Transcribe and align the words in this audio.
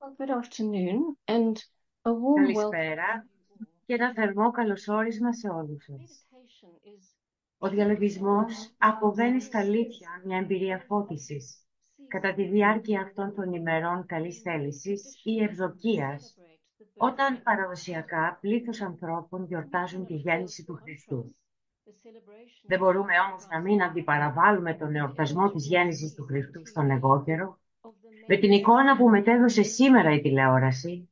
Well, 0.00 0.14
good 0.18 0.30
afternoon 0.30 1.16
and 1.26 1.64
a 2.04 2.12
warm 2.12 2.44
welcome. 2.44 2.70
Καλησπέρα 2.70 3.26
και 3.86 3.94
ένα 3.94 4.12
θερμό 4.12 4.50
καλωσόρισμα 4.50 5.32
σε 5.32 5.48
όλους 5.48 5.84
σας. 5.84 6.26
Meditation 6.30 6.88
is 6.88 7.16
Ο 7.58 7.68
διαλογισμός 7.68 8.74
αποβαίνει 8.78 9.40
στα 9.40 9.58
αλήθεια 9.58 10.22
μια 10.24 10.38
εμπειρία 10.38 10.84
φώτισης. 10.86 11.66
Κατά 12.08 12.34
τη 12.34 12.44
διάρκεια 12.44 13.00
αυτών 13.00 13.34
των 13.34 13.52
ημερών 13.52 14.06
καλής 14.06 14.40
θέλησης 14.40 15.20
ή 15.24 15.42
ευδοκίας, 15.42 16.36
όταν 16.96 17.42
παραδοσιακά 17.42 18.38
πλήθος 18.40 18.80
ανθρώπων 18.80 19.44
γιορτάζουν 19.44 20.06
τη 20.06 20.14
γέννηση 20.14 20.64
του 20.64 20.74
Χριστού. 20.74 21.36
Δεν 22.66 22.78
μπορούμε 22.78 23.12
όμως 23.30 23.46
να 23.50 23.60
μην 23.60 23.82
αντιπαραβάλουμε 23.82 24.74
τον 24.74 24.94
εορτασμό 24.94 25.50
της 25.50 25.66
γέννησης 25.66 26.14
του 26.14 26.24
Χριστού 26.24 26.66
στον 26.66 26.90
εγώκερο, 26.90 27.58
με 28.26 28.36
την 28.36 28.52
εικόνα 28.52 28.96
που 28.96 29.08
μετέδωσε 29.08 29.62
σήμερα 29.62 30.12
η 30.12 30.20
τηλεόραση, 30.20 31.08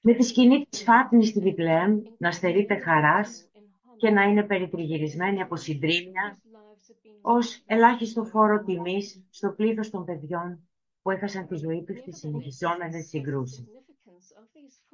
με 0.00 0.14
τη 0.14 0.22
σκηνή 0.22 0.66
της 0.68 0.82
Φάτνης 0.82 1.28
στη 1.28 1.40
Βιπλέμ 1.40 2.02
να 2.18 2.32
στερείται 2.32 2.74
χαράς 2.74 3.50
και 3.96 4.10
να 4.10 4.22
είναι 4.22 4.42
περιτριγυρισμένη 4.42 5.42
από 5.42 5.56
συντρίμια 5.56 6.38
ως 7.20 7.62
ελάχιστο 7.66 8.24
φόρο 8.24 8.64
τιμής 8.64 9.24
στο 9.30 9.50
πλήθος 9.50 9.90
των 9.90 10.04
παιδιών 10.04 10.68
που 11.02 11.10
έχασαν 11.10 11.46
τη 11.46 11.56
ζωή 11.56 11.84
τους 11.84 11.98
στις 11.98 12.18
συνεχιζόμενες 12.18 13.06
συγκρούσεις. 13.08 13.66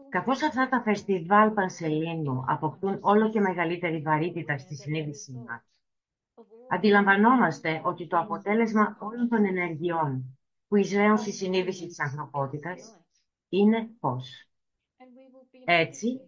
Καθώς 0.09 0.43
αυτά 0.43 0.69
τα 0.69 0.83
φεστιβάλ 0.83 1.51
Πανσελίνου 1.51 2.45
αποκτούν 2.47 2.98
όλο 3.01 3.31
και 3.31 3.41
μεγαλύτερη 3.41 3.98
βαρύτητα 4.01 4.59
στη 4.59 4.75
συνείδησή 4.75 5.33
μας, 5.47 5.62
αντιλαμβανόμαστε 6.69 7.81
ότι 7.84 8.07
το 8.07 8.19
αποτέλεσμα 8.19 8.97
όλων 9.01 9.29
των 9.29 9.45
ενεργειών 9.45 10.39
που 10.73 10.78
εισραίουν 10.78 11.19
στη 11.19 11.33
συνείδηση 11.33 11.87
της 11.87 12.01
ανθρωπότητας 12.01 12.97
είναι 13.48 13.91
πώς. 14.01 14.48
Έτσι, 15.64 16.20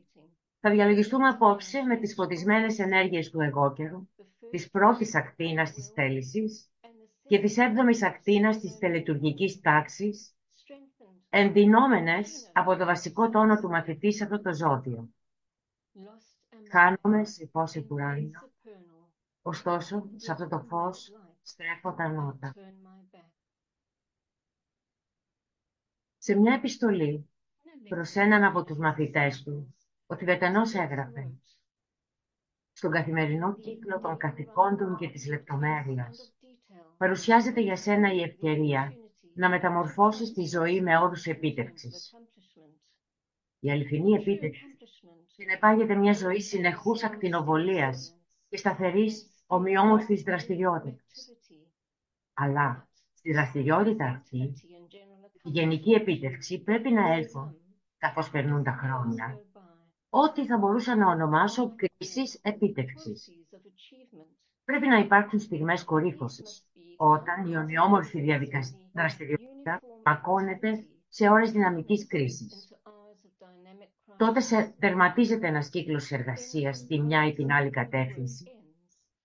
θα 0.61 0.71
διαλογιστούμε 0.71 1.29
απόψε 1.29 1.83
με 1.83 1.97
τις 1.97 2.15
φωτισμένες 2.15 2.79
ενέργειες 2.79 3.31
του 3.31 3.41
εγώκερου, 3.41 4.09
της 4.51 4.71
πρώτης 4.71 5.15
ακτίνας 5.15 5.73
της 5.73 5.89
θέλησης 5.89 6.71
και 7.27 7.39
της 7.39 7.57
έβδομης 7.57 8.03
ακτίνας 8.03 8.59
της 8.59 8.79
τελετουργικής 8.79 9.61
τάξης, 9.61 10.37
ενδυνόμενες 11.29 12.51
από 12.53 12.77
το 12.77 12.85
βασικό 12.85 13.29
τόνο 13.31 13.61
του 13.61 13.69
μαθητή 13.69 14.13
σε 14.13 14.25
αυτό 14.25 14.41
το 14.41 14.55
ζώδιο. 14.55 15.09
Χάνομαι 16.71 17.25
σε 17.25 17.49
φως 17.53 17.75
επουράνιο, 17.75 18.41
ωστόσο 19.43 20.11
σε 20.17 20.33
αυτό 20.33 20.49
το 20.49 20.65
φως 20.69 21.13
στρέφω 21.43 21.95
τα 21.95 22.09
νότα. 22.09 22.55
Σε 26.27 26.35
μια 26.35 26.55
επιστολή 26.55 27.29
προς 27.89 28.15
έναν 28.15 28.45
από 28.45 28.65
τους 28.65 28.79
μαθητές 28.79 29.43
του, 29.43 29.75
ο 30.07 30.17
Τιβετανός 30.17 30.75
έγραφε 30.75 31.33
«Στον 32.73 32.91
καθημερινό 32.91 33.55
κύκλο 33.55 34.01
των 34.01 34.17
καθηκόντων 34.17 34.97
και 34.97 35.09
της 35.09 35.27
λεπτομέρειας 35.27 36.35
παρουσιάζεται 36.97 37.61
για 37.61 37.77
σένα 37.77 38.13
η 38.13 38.23
ευκαιρία 38.23 38.93
να 39.35 39.49
μεταμορφώσεις 39.49 40.33
τη 40.33 40.45
ζωή 40.45 40.81
με 40.81 40.99
όρους 40.99 41.27
επίτευξης. 41.27 42.15
Η 43.59 43.71
αληθινή 43.71 44.13
επίτευξη 44.13 44.67
συνεπάγεται 45.27 45.95
μια 45.95 46.13
ζωή 46.13 46.41
συνεχούς 46.41 47.03
ακτινοβολίας 47.03 48.17
και 48.49 48.57
σταθερής 48.57 49.27
ομοιόμορφης 49.47 50.23
δραστηριότητας. 50.23 51.31
Αλλά 52.35 52.89
στη 53.15 53.33
δραστηριότητα 53.33 54.05
αυτή, 54.05 54.53
η 55.45 55.51
γενική 55.51 55.91
επίτευξη 55.91 56.63
πρέπει 56.63 56.93
να 56.93 57.13
έλθουν, 57.13 57.57
καθώς 57.99 58.31
περνούν 58.31 58.63
τα 58.63 58.73
χρόνια, 58.73 59.41
ό,τι 60.09 60.47
θα 60.47 60.59
μπορούσα 60.59 60.97
να 60.97 61.11
ονομάσω 61.11 61.75
κρίσεις 61.75 62.41
επίτευξης. 62.43 63.29
Πρέπει 64.65 64.87
να 64.87 64.99
υπάρξουν 64.99 65.39
στιγμές 65.39 65.85
κορύφωσης, 65.85 66.67
όταν 66.97 67.51
η 67.51 67.57
ομοιόμορφη 67.57 68.21
διαδικασία 68.21 68.91
δραστηριότητα 68.93 69.81
μακώνεται 70.05 70.87
σε 71.09 71.29
ώρες 71.29 71.53
δυναμικής 71.53 72.07
κρίσης. 72.07 72.69
Τότε 74.17 74.41
σε 74.41 74.75
τερματίζεται 74.79 75.47
ένας 75.47 75.69
κύκλος 75.69 76.11
εργασίας 76.11 76.77
στη 76.77 77.01
μια 77.01 77.27
ή 77.27 77.33
την 77.33 77.53
άλλη 77.53 77.71
κατεύθυνση 77.71 78.45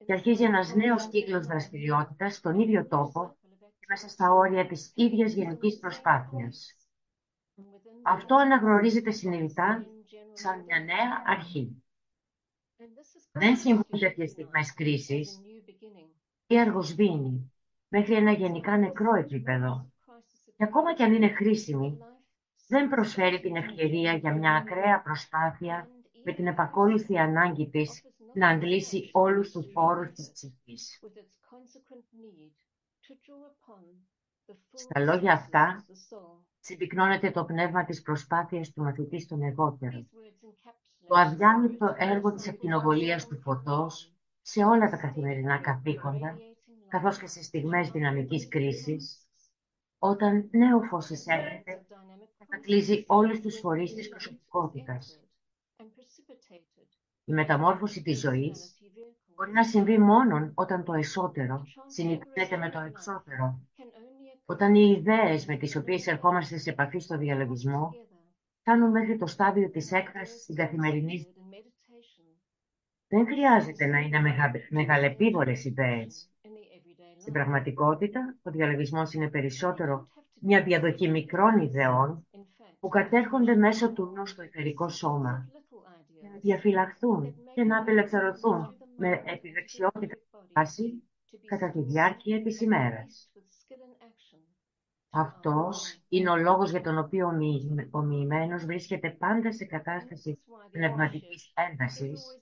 και 0.05 0.13
αρχίζει 0.13 0.43
ένας 0.43 0.75
νέος 0.75 1.07
κύκλος 1.07 1.45
δραστηριότητας 1.45 2.35
στον 2.35 2.59
ίδιο 2.59 2.87
τόπο 2.87 3.35
και 3.38 3.38
μέσα 3.89 4.09
στα 4.09 4.31
όρια 4.31 4.67
της 4.67 4.91
ίδιας 4.95 5.33
γενικής 5.33 5.79
προσπάθειας. 5.79 6.77
Αυτό 8.01 8.35
αναγνωρίζεται 8.35 9.11
συνειδητά 9.11 9.85
σαν 10.33 10.63
μια 10.63 10.79
νέα 10.79 11.23
αρχή. 11.25 11.83
Δεν 13.31 13.55
συμβούν 13.57 13.99
τέτοιες 13.99 14.31
στιγμές 14.31 14.73
κρίσης 14.73 15.41
ή 16.47 16.59
αργοσβήνει 16.59 17.51
μέχρι 17.87 18.13
ένα 18.13 18.31
γενικά 18.31 18.77
νεκρό 18.77 19.15
επίπεδο. 19.15 19.91
Και 20.57 20.63
ακόμα 20.63 20.93
κι 20.93 21.03
αν 21.03 21.13
είναι 21.13 21.29
χρήσιμη, 21.29 21.97
δεν 22.67 22.89
προσφέρει 22.89 23.39
την 23.39 23.55
ευκαιρία 23.55 24.13
για 24.13 24.33
μια 24.33 24.51
ακραία 24.55 25.01
προσπάθεια 25.01 25.89
με 26.23 26.33
την 26.33 26.47
επακόλουθη 26.47 27.17
ανάγκη 27.17 27.69
της 27.69 28.03
να 28.33 28.49
αντλήσει 28.49 29.09
όλους 29.13 29.51
τους 29.51 29.65
πόρους 29.73 30.11
της 30.11 30.31
ψυχής. 30.31 30.99
Στα 34.73 34.99
λόγια 34.99 35.33
αυτά, 35.33 35.85
συμπυκνώνεται 36.59 37.31
το 37.31 37.45
πνεύμα 37.45 37.85
της 37.85 38.01
προσπάθειας 38.01 38.71
του 38.71 38.81
μαθητής 38.81 39.23
στον 39.23 39.41
εγώτερο. 39.41 40.05
Το 41.07 41.15
αδιάνοιχτο 41.15 41.95
έργο 41.97 42.33
της 42.33 42.47
ακτινοβολίας 42.47 43.27
του 43.27 43.39
φωτός 43.41 44.13
σε 44.41 44.63
όλα 44.63 44.89
τα 44.89 44.97
καθημερινά 44.97 45.57
καθήκοντα 45.57 46.37
καθώς 46.87 47.17
και 47.17 47.27
σε 47.27 47.43
στιγμές 47.43 47.89
δυναμικής 47.89 48.47
κρίσης, 48.47 49.27
όταν 49.97 50.49
νέο 50.51 50.81
φως 50.81 51.09
εισέρχεται, 51.09 51.85
κατακλείζει 52.37 53.03
όλους 53.07 53.39
τους 53.39 53.59
φορείς 53.59 53.93
της 53.93 54.09
προσωπικότητας. 54.09 55.19
Η 57.25 57.33
μεταμόρφωση 57.33 58.01
της 58.01 58.19
ζωής 58.19 58.78
μπορεί 59.39 59.51
να 59.51 59.63
συμβεί 59.63 59.97
μόνον 59.97 60.51
όταν 60.55 60.83
το 60.83 60.93
εσωτερό 60.93 61.63
συνηθίζεται 61.87 62.57
με 62.57 62.69
το 62.69 62.79
εξώτερο, 62.79 63.59
όταν 64.45 64.75
οι 64.75 64.95
ιδέες 64.97 65.45
με 65.45 65.57
τις 65.57 65.75
οποίες 65.75 66.07
ερχόμαστε 66.07 66.57
σε 66.57 66.69
επαφή 66.69 66.99
στο 66.99 67.17
διαλογισμό 67.17 67.89
φτάνουν 68.61 68.89
μέχρι 68.91 69.17
το 69.17 69.25
στάδιο 69.25 69.69
της 69.69 69.91
έκφρασης 69.91 70.41
στην 70.41 70.55
καθημερινή 70.55 71.25
δεν 73.07 73.25
χρειάζεται 73.25 73.85
να 73.85 73.99
είναι 73.99 74.19
μεγα... 74.19 74.51
μεγαλεπίβολες 74.69 75.65
ιδέες. 75.65 76.31
Στην 77.19 77.33
πραγματικότητα, 77.33 78.35
ο 78.43 78.51
διαλογισμός 78.51 79.13
είναι 79.13 79.29
περισσότερο 79.29 80.07
μια 80.41 80.63
διαδοχή 80.63 81.09
μικρών 81.09 81.59
ιδεών 81.59 82.27
που 82.79 82.87
κατέρχονται 82.87 83.55
μέσω 83.55 83.91
του 83.91 84.05
νου 84.15 84.25
στο 84.25 84.41
εθερικό 84.41 84.89
σώμα 84.89 85.49
για 86.19 86.29
να 86.29 86.37
διαφυλαχθούν 86.37 87.35
και 87.53 87.63
να 87.63 87.77
απελευθερωθούν 87.77 88.78
με 88.99 89.21
επιδεξιότητα 89.25 90.15
βάση 90.53 91.03
κατά 91.45 91.71
τη 91.71 91.81
διάρκεια 91.81 92.41
της 92.41 92.61
ημέρας. 92.61 93.31
Αυτός 95.09 96.01
είναι 96.09 96.29
ο 96.29 96.35
λόγος 96.37 96.69
για 96.71 96.81
τον 96.81 96.97
οποίο 96.97 97.27
ο 97.91 98.01
μοιημένος 98.01 98.65
βρίσκεται 98.65 99.09
πάντα 99.09 99.53
σε 99.53 99.65
κατάσταση 99.65 100.39
πνευματικής 100.71 101.53
έντασης. 101.71 102.39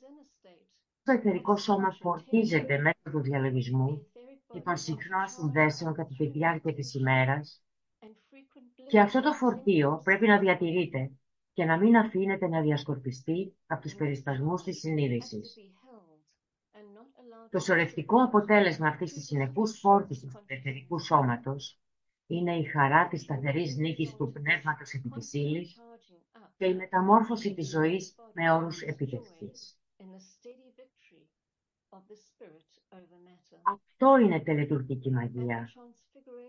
Το 1.04 1.12
εθερικό 1.12 1.56
σώμα 1.56 1.92
φορτίζεται 2.02 2.78
μέσω 2.78 3.10
του 3.12 3.22
διαλογισμού 3.22 4.08
και 4.54 4.62
των 4.62 4.78
συχνών 4.78 5.28
συνδέσεων 5.28 5.94
κατά 5.94 6.16
τη 6.18 6.28
διάρκεια 6.28 6.74
της 6.74 6.94
ημέρας 6.94 7.62
και 8.88 9.00
αυτό 9.00 9.22
το 9.22 9.34
φορτίο 9.34 10.02
πρέπει 10.04 10.28
να 10.28 10.40
διατηρείται 10.40 11.12
και 11.54 11.66
να 11.66 11.78
μην 11.78 11.98
αφήνεται 11.98 12.48
να 12.48 12.62
διασκορπιστεί 12.62 13.56
από 13.68 13.82
τους 13.82 13.96
περισπασμούς 13.96 14.64
της 14.64 14.80
συνείδησης. 14.80 15.56
Το 17.52 17.60
σωρευτικό 17.60 18.24
αποτέλεσμα 18.24 18.88
αυτής 18.88 19.14
της 19.14 19.26
συνεχούς 19.26 19.80
φόρτισης 19.80 20.34
του 20.34 20.44
εθερικού 20.46 21.00
σώματος 21.00 21.80
είναι 22.28 22.56
η 22.58 22.64
χαρά 22.64 23.08
της 23.08 23.22
σταθερής 23.22 23.76
νίκης 23.76 24.16
του 24.16 24.32
πνεύματος 24.32 24.94
επί 24.94 25.10
της 25.10 25.34
ύλης 25.34 25.82
και 26.58 26.66
η 26.66 26.76
μεταμόρφωση 26.76 27.54
της 27.54 27.70
ζωής 27.70 28.16
με 28.34 28.52
όρους 28.52 28.82
επιτευχής. 28.82 29.80
Αυτό 33.64 34.18
είναι 34.18 34.40
τελετουργική 34.42 35.12
μαγεία. 35.12 35.70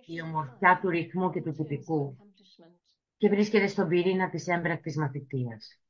Η 0.06 0.20
ομορφιά 0.22 0.78
του 0.80 0.88
ρυθμού 0.88 1.30
και 1.30 1.42
του 1.42 1.52
τυπικού 1.52 2.16
και 3.16 3.28
βρίσκεται 3.28 3.66
στον 3.66 3.88
πυρήνα 3.88 4.30
της 4.30 4.46
έμπρακτης 4.46 4.96
μαθητείας. 4.96 5.80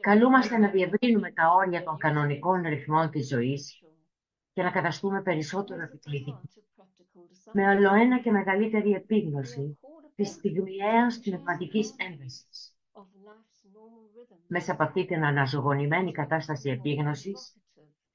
Καλούμαστε 0.00 0.58
να 0.58 0.68
διευρύνουμε 0.68 1.32
τα 1.32 1.52
όρια 1.54 1.82
των 1.82 1.96
κανονικών 1.96 2.62
ρυθμών 2.62 3.10
της 3.10 3.28
ζωής 3.28 3.82
και 4.52 4.62
να 4.62 4.70
καταστούμε 4.70 5.22
περισσότερο 5.22 5.82
επικλητικοί. 5.82 6.34
Με 7.52 7.68
ολοένα 7.68 8.20
και 8.20 8.30
μεγαλύτερη 8.30 8.92
επίγνωση 8.92 9.78
της 10.14 10.28
στιγμιαίας 10.28 11.18
πνευματικής 11.18 11.94
έντασης. 11.96 12.76
Μέσα 14.46 14.72
από 14.72 14.82
αυτή 14.82 15.04
την 15.04 15.24
αναζωογονημένη 15.24 16.12
κατάσταση 16.12 16.70
επίγνωσης, 16.70 17.56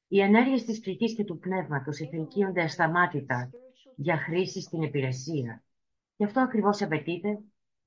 οι 0.07 0.21
ενέργειες 0.21 0.65
της 0.65 0.79
ψυχής 0.79 1.15
και 1.15 1.23
του 1.23 1.39
πνεύματος 1.39 1.99
εθελκύονται 1.99 2.61
ασταμάτητα 2.61 3.49
για 3.95 4.17
χρήση 4.17 4.61
στην 4.61 4.81
υπηρεσία. 4.81 5.63
Γι' 6.15 6.23
αυτό 6.23 6.39
ακριβώς 6.41 6.81
απαιτείται 6.81 7.39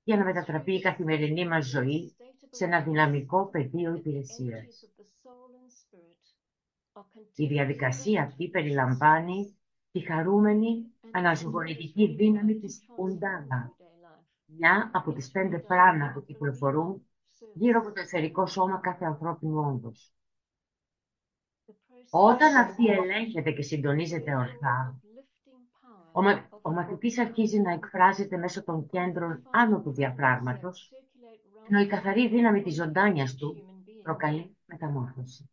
για 0.03 0.17
να 0.17 0.25
μετατραπεί 0.25 0.75
η 0.75 0.81
καθημερινή 0.81 1.47
μας 1.47 1.67
ζωή 1.67 2.17
σε 2.55 2.65
ένα 2.65 2.83
δυναμικό 2.83 3.47
πεδίο 3.47 3.95
υπηρεσίας. 3.95 4.91
Η 7.35 7.47
διαδικασία 7.47 8.23
αυτή 8.23 8.49
περιλαμβάνει 8.49 9.57
τη 9.91 10.01
χαρούμενη 10.01 10.85
αναζωογονητική 11.11 12.15
δύναμη 12.15 12.59
της 12.59 12.85
Ουντάλα, 12.99 13.77
μια 14.47 14.91
από 14.93 15.13
τις 15.13 15.31
πέντε 15.31 15.59
πράνα 15.59 16.13
που 16.13 16.25
κυκλοφορούν 16.25 17.07
γύρω 17.55 17.79
από 17.81 17.93
το 17.93 18.01
εθερικό 18.01 18.47
σώμα 18.47 18.81
κάθε 18.81 19.05
ανθρώπινου 19.05 19.61
όντως. 19.61 20.15
Όταν 22.11 22.57
αυτή 22.57 22.87
ελέγχεται 22.87 23.51
και 23.53 23.63
συντονίζεται 23.63 24.35
ορθά, 24.35 25.01
ο, 26.13 26.23
μα... 26.23 26.49
ο 26.63 26.71
μαθητής 26.73 27.19
αρχίζει 27.19 27.61
να 27.61 27.73
εκφράζεται 27.73 28.37
μέσω 28.37 28.65
των 28.65 28.87
κέντρων 28.87 29.43
άνω 29.51 29.81
του 29.81 29.93
διαφράγματος, 29.93 30.93
ενώ 31.69 31.81
η 31.81 31.87
καθαρή 31.87 32.29
δύναμη 32.29 32.63
της 32.63 32.75
ζωντάνιας 32.75 33.35
του 33.35 33.63
προκαλεί 34.03 34.57
μεταμόρφωση. 34.67 35.51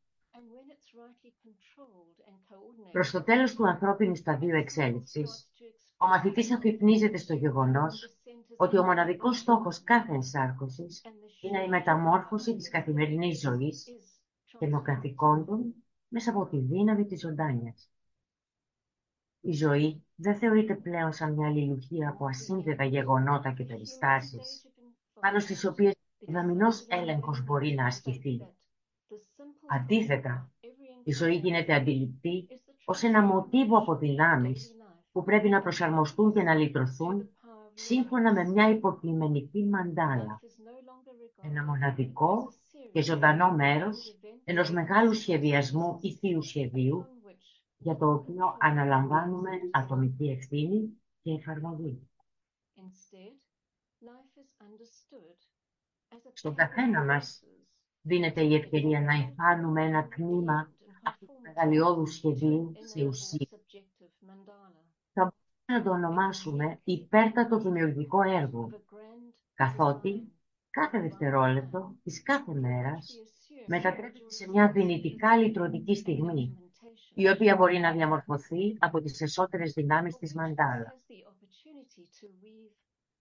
Προς 2.92 3.12
το 3.12 3.24
τέλος 3.24 3.56
του 3.56 3.68
ανθρώπινου 3.68 4.16
σταδίου 4.16 4.56
εξέλιξης, 4.56 5.50
ο 5.98 6.08
μαθητής 6.08 6.54
αφυπνίζεται 6.54 7.18
στο 7.18 7.34
γεγονός 7.34 8.18
ότι 8.58 8.78
ο 8.78 8.84
μοναδικός 8.84 9.38
στόχος 9.38 9.84
κάθε 9.84 10.14
ενσάρκωσης 10.14 11.02
είναι 11.42 11.64
η 11.64 11.70
μεταμόρφωση 11.70 12.56
της 12.56 12.70
καθημερινής 12.70 13.40
ζωής 13.40 13.86
και 14.60 14.68
των 14.68 14.84
καθηκόντων 14.84 15.74
μέσα 16.08 16.32
από 16.32 16.46
τη 16.46 16.58
δύναμη 16.58 17.06
της 17.06 17.20
ζωντάνιας. 17.20 17.92
Η 19.42 19.52
ζωή 19.52 20.04
δεν 20.16 20.36
θεωρείται 20.36 20.76
πλέον 20.76 21.14
σαν 21.14 21.34
μια 21.34 21.48
αλληλουχία 21.48 22.10
από 22.10 22.26
ασύνδετα 22.26 22.84
γεγονότα 22.84 23.54
και 23.54 23.64
περιστάσεις, 23.64 24.66
πάνω 25.20 25.40
στις 25.40 25.66
οποίες 25.66 25.96
δαμινός 26.20 26.86
έλεγχος 26.88 27.44
μπορεί 27.44 27.74
να 27.74 27.86
ασκηθεί. 27.86 28.42
Αντίθετα, 29.68 30.52
η 31.04 31.12
ζωή 31.12 31.36
γίνεται 31.36 31.74
αντιληπτή 31.74 32.48
ως 32.86 33.04
ένα 33.04 33.22
μοτίβο 33.22 33.78
από 33.78 33.96
δυνάμεις 33.96 34.76
που 35.12 35.24
πρέπει 35.24 35.50
να 35.50 35.62
προσαρμοστούν 35.62 36.34
και 36.34 36.42
να 36.42 36.56
λυτρωθούν 36.56 37.30
σύμφωνα 37.74 38.34
με 38.34 38.44
μια 38.44 38.70
υποκειμενική 38.70 39.66
μαντάλα. 39.66 40.40
Ένα 41.42 41.66
μοναδικό 41.66 42.54
και 42.92 43.02
ζωντανό 43.02 43.52
μέρος 43.52 44.18
ενός 44.44 44.72
μεγάλου 44.72 45.14
σχεδιασμού 45.14 45.98
ή 46.02 46.14
θείου 46.14 46.42
σχεδίου 46.42 47.06
για 47.78 47.98
το 47.98 48.14
οποίο 48.14 48.58
αναλαμβάνουμε 48.60 49.50
ατομική 49.72 50.30
ευθύνη 50.30 51.02
και 51.22 51.32
εφαρμογή. 51.32 52.10
Στον 56.34 56.56
καθένα 56.56 57.04
μας 57.04 57.44
δίνεται 58.02 58.42
η 58.42 58.56
ευκαιρία 58.56 59.02
να 59.02 59.14
υφάνουμε 59.14 59.86
ένα 59.86 60.08
τμήμα 60.08 60.72
αυτού 61.04 61.26
του 61.26 61.40
μεγαλειώδου 61.42 62.08
σχεδίου 62.08 62.74
σε 62.86 63.06
ουσία. 63.06 63.48
Θα 65.14 65.22
μπορούμε 65.24 65.34
να 65.66 65.84
το 65.84 65.90
ονομάσουμε 65.90 66.80
υπέρτατο 66.84 67.58
δημιουργικό 67.58 68.22
έργο, 68.22 68.70
καθότι 69.54 70.32
κάθε 70.70 71.00
δευτερόλεπτο 71.00 71.96
της 72.04 72.24
κάθε 72.24 72.54
μέρας 72.54 73.16
μετατρέπεται 73.68 74.30
σε 74.32 74.50
μια 74.50 74.72
δυνητικά 74.72 75.38
λυτρωτική 75.38 75.96
στιγμή, 75.96 76.58
η 77.14 77.30
οποία 77.30 77.56
μπορεί 77.56 77.80
να 77.80 77.92
διαμορφωθεί 77.92 78.76
από 78.80 79.02
τις 79.02 79.22
εσωτερικές 79.22 79.74
δυνάμεις 79.74 80.18
της 80.18 80.34
μαντάλα. 80.34 80.98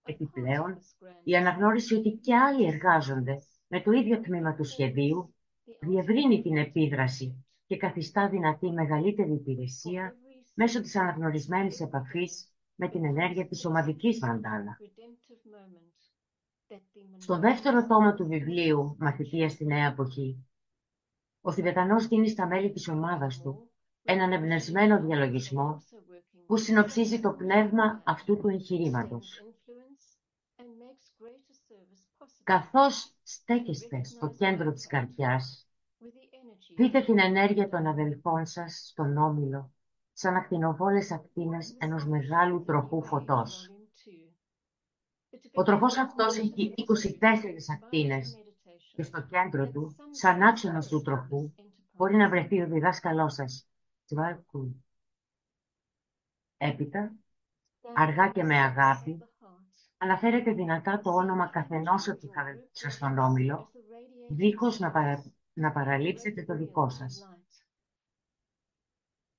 Επιπλέον, 0.03 0.79
η 1.23 1.35
αναγνώριση 1.35 1.95
ότι 1.95 2.19
και 2.21 2.35
άλλοι 2.35 2.65
εργάζονται 2.65 3.37
με 3.67 3.81
το 3.81 3.91
ίδιο 3.91 4.21
τμήμα 4.21 4.55
του 4.55 4.63
σχεδίου 4.63 5.33
διευρύνει 5.79 6.41
την 6.41 6.57
επίδραση 6.57 7.45
και 7.65 7.77
καθιστά 7.77 8.29
δυνατή 8.29 8.71
μεγαλύτερη 8.71 9.31
υπηρεσία 9.31 10.15
μέσω 10.53 10.81
της 10.81 10.95
αναγνωρισμένης 10.95 11.79
επαφής 11.81 12.53
με 12.75 12.89
την 12.89 13.05
ενέργεια 13.05 13.47
της 13.47 13.65
ομαδικής 13.65 14.19
μαντάλα. 14.19 14.77
Στο 17.17 17.39
δεύτερο 17.39 17.87
τόμο 17.87 18.13
του 18.13 18.27
βιβλίου 18.27 18.95
«Μαθητεία 18.99 19.49
στη 19.49 19.65
Νέα 19.65 19.87
Εποχή», 19.87 20.47
ο 21.41 21.51
Θηβετανός 21.51 22.07
δίνει 22.07 22.29
στα 22.29 22.47
μέλη 22.47 22.71
της 22.71 22.87
ομάδας 22.87 23.41
του 23.41 23.69
έναν 24.03 24.31
εμπνευσμένο 24.31 25.01
διαλογισμό 25.01 25.83
που 26.45 26.57
συνοψίζει 26.57 27.19
το 27.19 27.31
πνεύμα 27.31 28.01
αυτού 28.05 28.37
του 28.37 28.47
εγχειρήματος. 28.47 29.43
Καθώς 32.49 33.15
στέκεστε 33.23 34.03
στο 34.03 34.29
κέντρο 34.37 34.71
της 34.71 34.87
καρδιάς, 34.87 35.67
δείτε 36.75 37.01
την 37.01 37.19
ενέργεια 37.19 37.69
των 37.69 37.87
αδελφών 37.87 38.45
σας 38.45 38.87
στον 38.91 39.17
όμιλο, 39.17 39.73
σαν 40.13 40.35
ακτινοβόλες 40.35 41.11
ακτίνες 41.11 41.75
ενός 41.79 42.05
μεγάλου 42.05 42.63
τροπού 42.63 43.03
φωτός. 43.03 43.71
Ο 45.53 45.63
τροπός 45.63 45.97
αυτός 45.97 46.37
έχει 46.37 46.73
24 46.75 47.69
ακτίνες 47.71 48.37
και 48.95 49.03
στο 49.03 49.21
κέντρο 49.21 49.69
του, 49.69 49.95
σαν 50.11 50.41
άξονας 50.41 50.87
του 50.87 51.01
τροπού, 51.01 51.53
μπορεί 51.91 52.15
να 52.15 52.29
βρεθεί 52.29 52.61
ο 52.61 52.67
διδάσκαλός 52.67 53.33
σας, 53.33 53.69
Έπειτα, 56.57 57.11
αργά 57.93 58.29
και 58.29 58.43
με 58.43 58.57
αγάπη, 58.57 59.28
αναφέρετε 60.01 60.53
δυνατά 60.53 60.99
το 60.99 61.09
όνομα 61.09 61.47
καθενός 61.47 62.07
ότι 62.07 62.27
θα 62.27 62.43
σας 62.71 62.93
στον 62.93 63.17
όμιλο, 63.17 63.71
δίχως 64.29 64.79
να, 64.79 64.91
να 65.53 65.71
παραλείψετε 65.71 66.43
το 66.43 66.55
δικό 66.55 66.89
σας. 66.89 67.29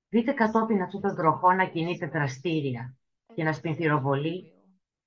Δείτε 0.08 0.32
κατόπιν 0.32 0.82
αυτόν 0.82 1.00
τον 1.00 1.16
τροχό 1.16 1.52
να 1.52 1.69
κινείται 1.69 2.06
δραστήρια 2.06 2.96
και 3.34 3.44
να 3.44 3.52
σπινθυροβολεί 3.52 4.52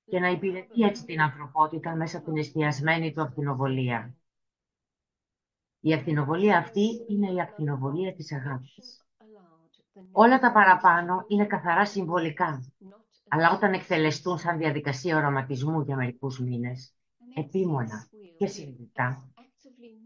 και 0.04 0.20
να 0.20 0.28
υπηρετεί 0.28 0.82
έτσι 0.82 1.04
την 1.04 1.20
ανθρωπότητα 1.20 1.96
μέσα 1.96 2.16
από 2.16 2.26
την 2.26 2.36
εστιασμένη 2.36 3.12
του 3.12 3.22
ακτινοβολία. 3.22 4.14
Η 5.80 5.94
ακτινοβολία 5.94 6.58
αυτή 6.58 7.04
είναι 7.08 7.32
η 7.32 7.40
ακτινοβολία 7.40 8.14
της 8.14 8.32
αγάπης. 8.32 9.04
Όλα 10.12 10.38
τα 10.38 10.52
παραπάνω 10.52 11.24
είναι 11.28 11.46
καθαρά 11.46 11.86
συμβολικά, 11.86 12.73
αλλά 13.34 13.50
όταν 13.52 13.72
εκτελεστούν 13.72 14.38
σαν 14.38 14.58
διαδικασία 14.58 15.16
οραματισμού 15.16 15.80
για 15.80 15.96
μερικούς 15.96 16.38
μήνες, 16.40 16.94
επίμονα 17.34 18.08
και 18.38 18.46
συνειδητά, 18.46 19.32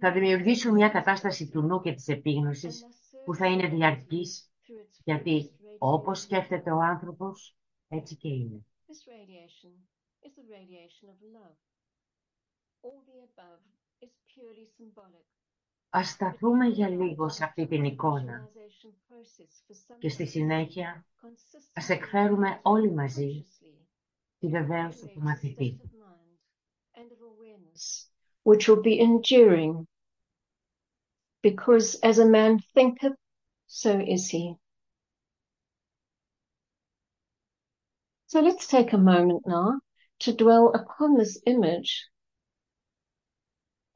θα 0.01 0.13
δημιουργήσουν 0.13 0.73
μια 0.73 0.89
κατάσταση 0.89 1.49
του 1.49 1.63
νου 1.63 1.81
και 1.81 1.93
της 1.93 2.09
επίγνωσης 2.09 2.85
που 3.25 3.35
θα 3.35 3.47
είναι 3.47 3.69
διαρκής, 3.69 4.53
γιατί 5.05 5.51
όπως 5.79 6.21
σκέφτεται 6.21 6.71
ο 6.71 6.81
άνθρωπος, 6.81 7.57
έτσι 7.89 8.17
και 8.17 8.29
είναι. 8.29 8.67
Ας 15.91 16.09
σταθούμε 16.09 16.67
για 16.67 16.89
λίγο 16.89 17.29
σε 17.29 17.45
αυτή 17.45 17.67
την 17.67 17.85
εικόνα 17.85 18.49
και 19.99 20.09
στη 20.09 20.27
συνέχεια 20.27 21.07
ας 21.75 21.89
εκφέρουμε 21.89 22.61
όλοι 22.63 22.93
μαζί 22.93 23.47
τη 24.39 24.49
βεβαίωση 24.49 25.09
του 25.09 25.21
μαθητή. 25.21 25.81
Which 28.43 28.67
will 28.69 28.83
be 28.83 28.99
enduring, 28.99 29.87
because 31.43 31.99
as 32.03 32.19
a 32.19 32.25
man 32.25 32.59
thinketh, 32.75 33.19
so 33.67 33.91
is 34.15 34.31
he. 34.31 34.57
So 38.31 38.41
let's 38.41 38.67
take 38.67 38.93
a 38.93 38.99
moment 38.99 39.43
now 39.47 39.81
to 40.21 40.33
dwell 40.33 40.67
upon 40.81 41.17
this 41.17 41.41
image 41.45 41.91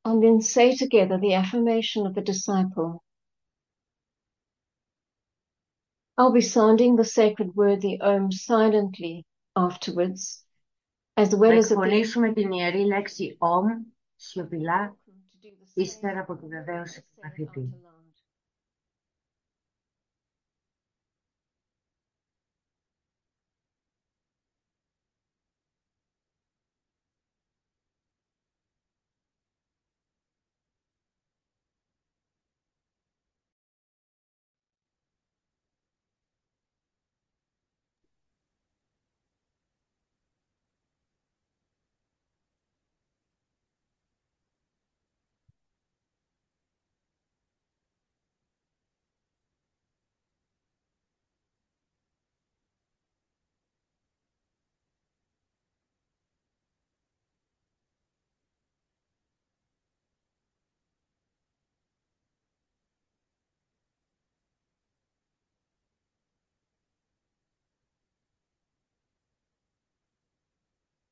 and 0.05 0.23
then 0.23 0.41
say 0.41 0.75
together 0.75 1.17
the 1.17 1.33
affirmation 1.33 2.05
of 2.05 2.13
the 2.13 2.21
disciple. 2.21 3.03
I'll 6.17 6.31
be 6.31 6.41
sounding 6.41 6.95
the 6.95 7.03
sacred 7.03 7.55
word, 7.55 7.81
the 7.81 8.01
Om, 8.01 8.31
silently 8.31 9.25
afterwards, 9.55 10.43
as 11.15 11.35
well 11.35 11.57
as... 11.57 11.71
εκφωνήσουμε 11.71 12.33
την 12.33 12.51
ιερή 12.51 12.85
λέξη 12.85 13.37
Om, 13.39 13.85
σιωπηλά, 14.15 14.97
ύστερα 15.73 16.19
από 16.19 16.35
τη 16.35 16.47
βεβαίωση 16.47 17.05
του 17.53 17.81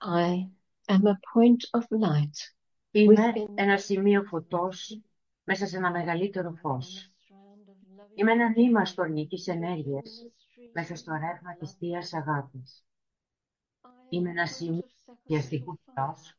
I 0.02 0.48
am 0.88 1.06
a 1.06 1.18
point 1.34 1.62
of 1.80 1.84
light 1.90 2.54
Είμαι 2.90 3.32
within 3.34 3.52
ένα 3.54 3.76
σημείο 3.78 4.22
φωτός 4.24 5.00
μέσα 5.44 5.66
σε 5.66 5.76
ένα 5.76 5.90
μεγαλύτερο 5.90 6.48
I 6.48 6.52
am 6.52 6.56
a 6.56 6.60
φως. 6.60 7.10
strand 7.10 7.68
of 7.70 8.00
loving 8.00 8.10
Είμαι 8.14 8.32
ένα 8.32 8.48
νήμα 8.48 8.80
within 8.82 8.86
στοργικής 8.86 9.44
the 9.48 9.52
ενέργειας 9.52 10.24
stream 10.26 10.70
μέσα 10.72 10.94
στο 10.94 11.12
ρεύμα 11.12 11.54
of 11.54 11.58
της 11.58 11.70
love. 11.72 11.76
Θείας 11.78 12.12
Αγάπης. 12.14 12.84
I 13.82 13.86
am 13.86 13.88
Είμαι 14.08 14.28
a 14.28 14.32
ένα 14.32 14.44
point 14.44 14.50
σημείο 14.54 14.80
of 14.84 15.10
sacrificial 15.10 15.14
εστιαστικού 15.22 15.78
fire, 15.86 15.92
φως, 15.94 16.38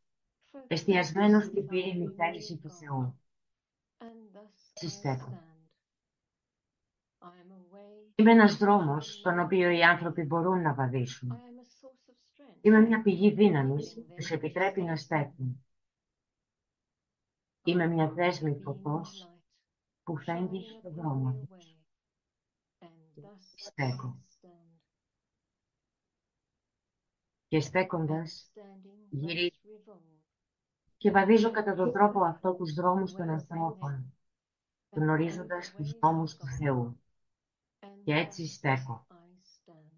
focused 0.52 0.66
εστιασμένος 0.68 1.44
on 1.44 1.48
στην 1.48 1.66
the 1.66 1.70
πύρινη 1.70 2.06
glory 2.10 2.16
θέληση 2.16 2.54
of 2.54 2.62
του 2.62 2.70
God. 2.70 2.78
Θεού. 2.80 3.20
And 4.00 4.36
thus 4.38 4.72
Έτσι 4.74 4.86
I 4.86 4.90
στέκω. 4.90 5.30
stand. 5.32 5.60
I 7.22 7.26
am 7.26 7.52
a 7.52 7.76
way 7.76 8.12
Είμαι 8.16 8.32
ένας 8.32 8.54
to 8.56 8.58
δρόμος, 8.60 9.18
the 9.20 9.24
τον 9.24 9.40
Lord. 9.40 9.44
οποίο 9.46 9.70
οι 9.70 9.84
άνθρωποι 9.84 10.22
μπορούν 10.24 10.62
να 10.62 10.72
I 10.74 10.76
βαδίσουν. 10.76 11.42
Είμαι 12.62 12.80
μια 12.80 13.02
πηγή 13.02 13.32
δύναμης 13.32 13.94
guiding 13.94 14.06
που 14.06 14.14
them 14.14 14.16
τους 14.16 14.30
to 14.30 14.34
επιτρέπει 14.36 14.82
να 14.82 14.96
stand. 14.96 14.98
στέκουν. 14.98 15.66
I 17.68 17.70
Είμαι 17.70 17.86
am 17.86 17.90
μια 17.90 18.10
a 18.10 18.14
δέσμη 18.14 18.52
beam 18.52 18.58
of 18.58 18.64
φωτός 18.64 19.28
light, 19.28 19.42
που 20.04 20.18
φέγγει 20.18 20.62
shining 20.62 20.80
στο 20.80 20.90
upon 20.90 20.94
δρόμο 20.94 21.32
their 21.32 21.48
τους. 21.50 21.66
way. 21.66 21.78
And 22.82 23.24
thus 23.24 23.56
I 23.56 23.58
Στέκω. 23.58 24.18
stand. 24.28 24.80
Και 27.48 27.58
And 27.58 27.62
στέκοντας 27.62 28.52
standing 28.54 29.08
γυρίζω 29.10 29.50
thus 29.64 29.64
revolve, 29.64 30.22
και 30.98 31.12
βαδίζω 31.12 31.52
κατά 31.52 31.76
τον 31.76 31.92
τρόπο 31.92 32.24
αυτό 32.24 32.56
τους 32.56 32.74
δρόμους 32.74 33.14
των 33.14 33.28
ways 33.28 33.32
of 33.32 33.34
ανθρώπων, 33.34 34.14
men, 34.94 35.00
and, 35.00 35.02
and 35.02 35.02
γνωρίζοντας 35.02 35.72
the 35.72 35.76
τους 35.76 35.92
ways 35.92 35.96
of 35.96 36.00
δρόμους 36.00 36.36
του 36.38 36.46
God. 36.46 36.58
Θεού. 36.58 37.02
And 37.82 37.88
Και 38.04 38.14
έτσι 38.14 38.44
thus 38.44 38.54
στέκω. 38.56 39.08
I 39.10 39.14
stand. 39.44 39.90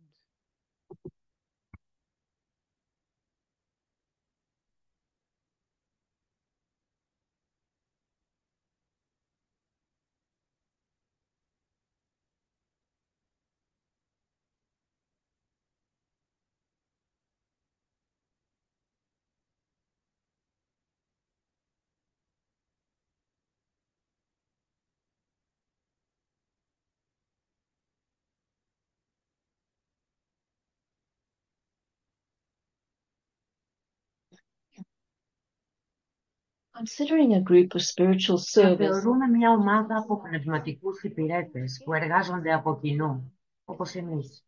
Considering 36.75 37.36
a 37.36 37.39
group 37.39 37.75
of 37.75 37.82
spiritual 37.82 38.38
Να 38.38 38.62
service 38.62 38.77
θεωρούμε 38.77 39.27
μια 39.27 39.51
ομάδα 39.51 39.98
από 39.98 40.22
πνευματικούς 40.22 41.03
υπηρέτες 41.03 41.82
που 41.86 41.94
εργάζονται 41.94 42.53
από 42.53 42.80
κοινού, 42.82 43.34
όπως 43.65 43.96
εμείς, 43.96 44.46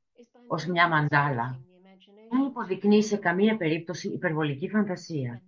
ως 0.48 0.66
μια 0.66 0.90
μαντάλα, 0.90 1.60
δεν 2.30 2.42
υποδεικνύει 2.48 3.04
σε 3.04 3.18
καμία 3.18 3.58
περίπτωση 3.58 4.08
υπερβολική 4.10 4.70
φαντασία. 4.70 5.42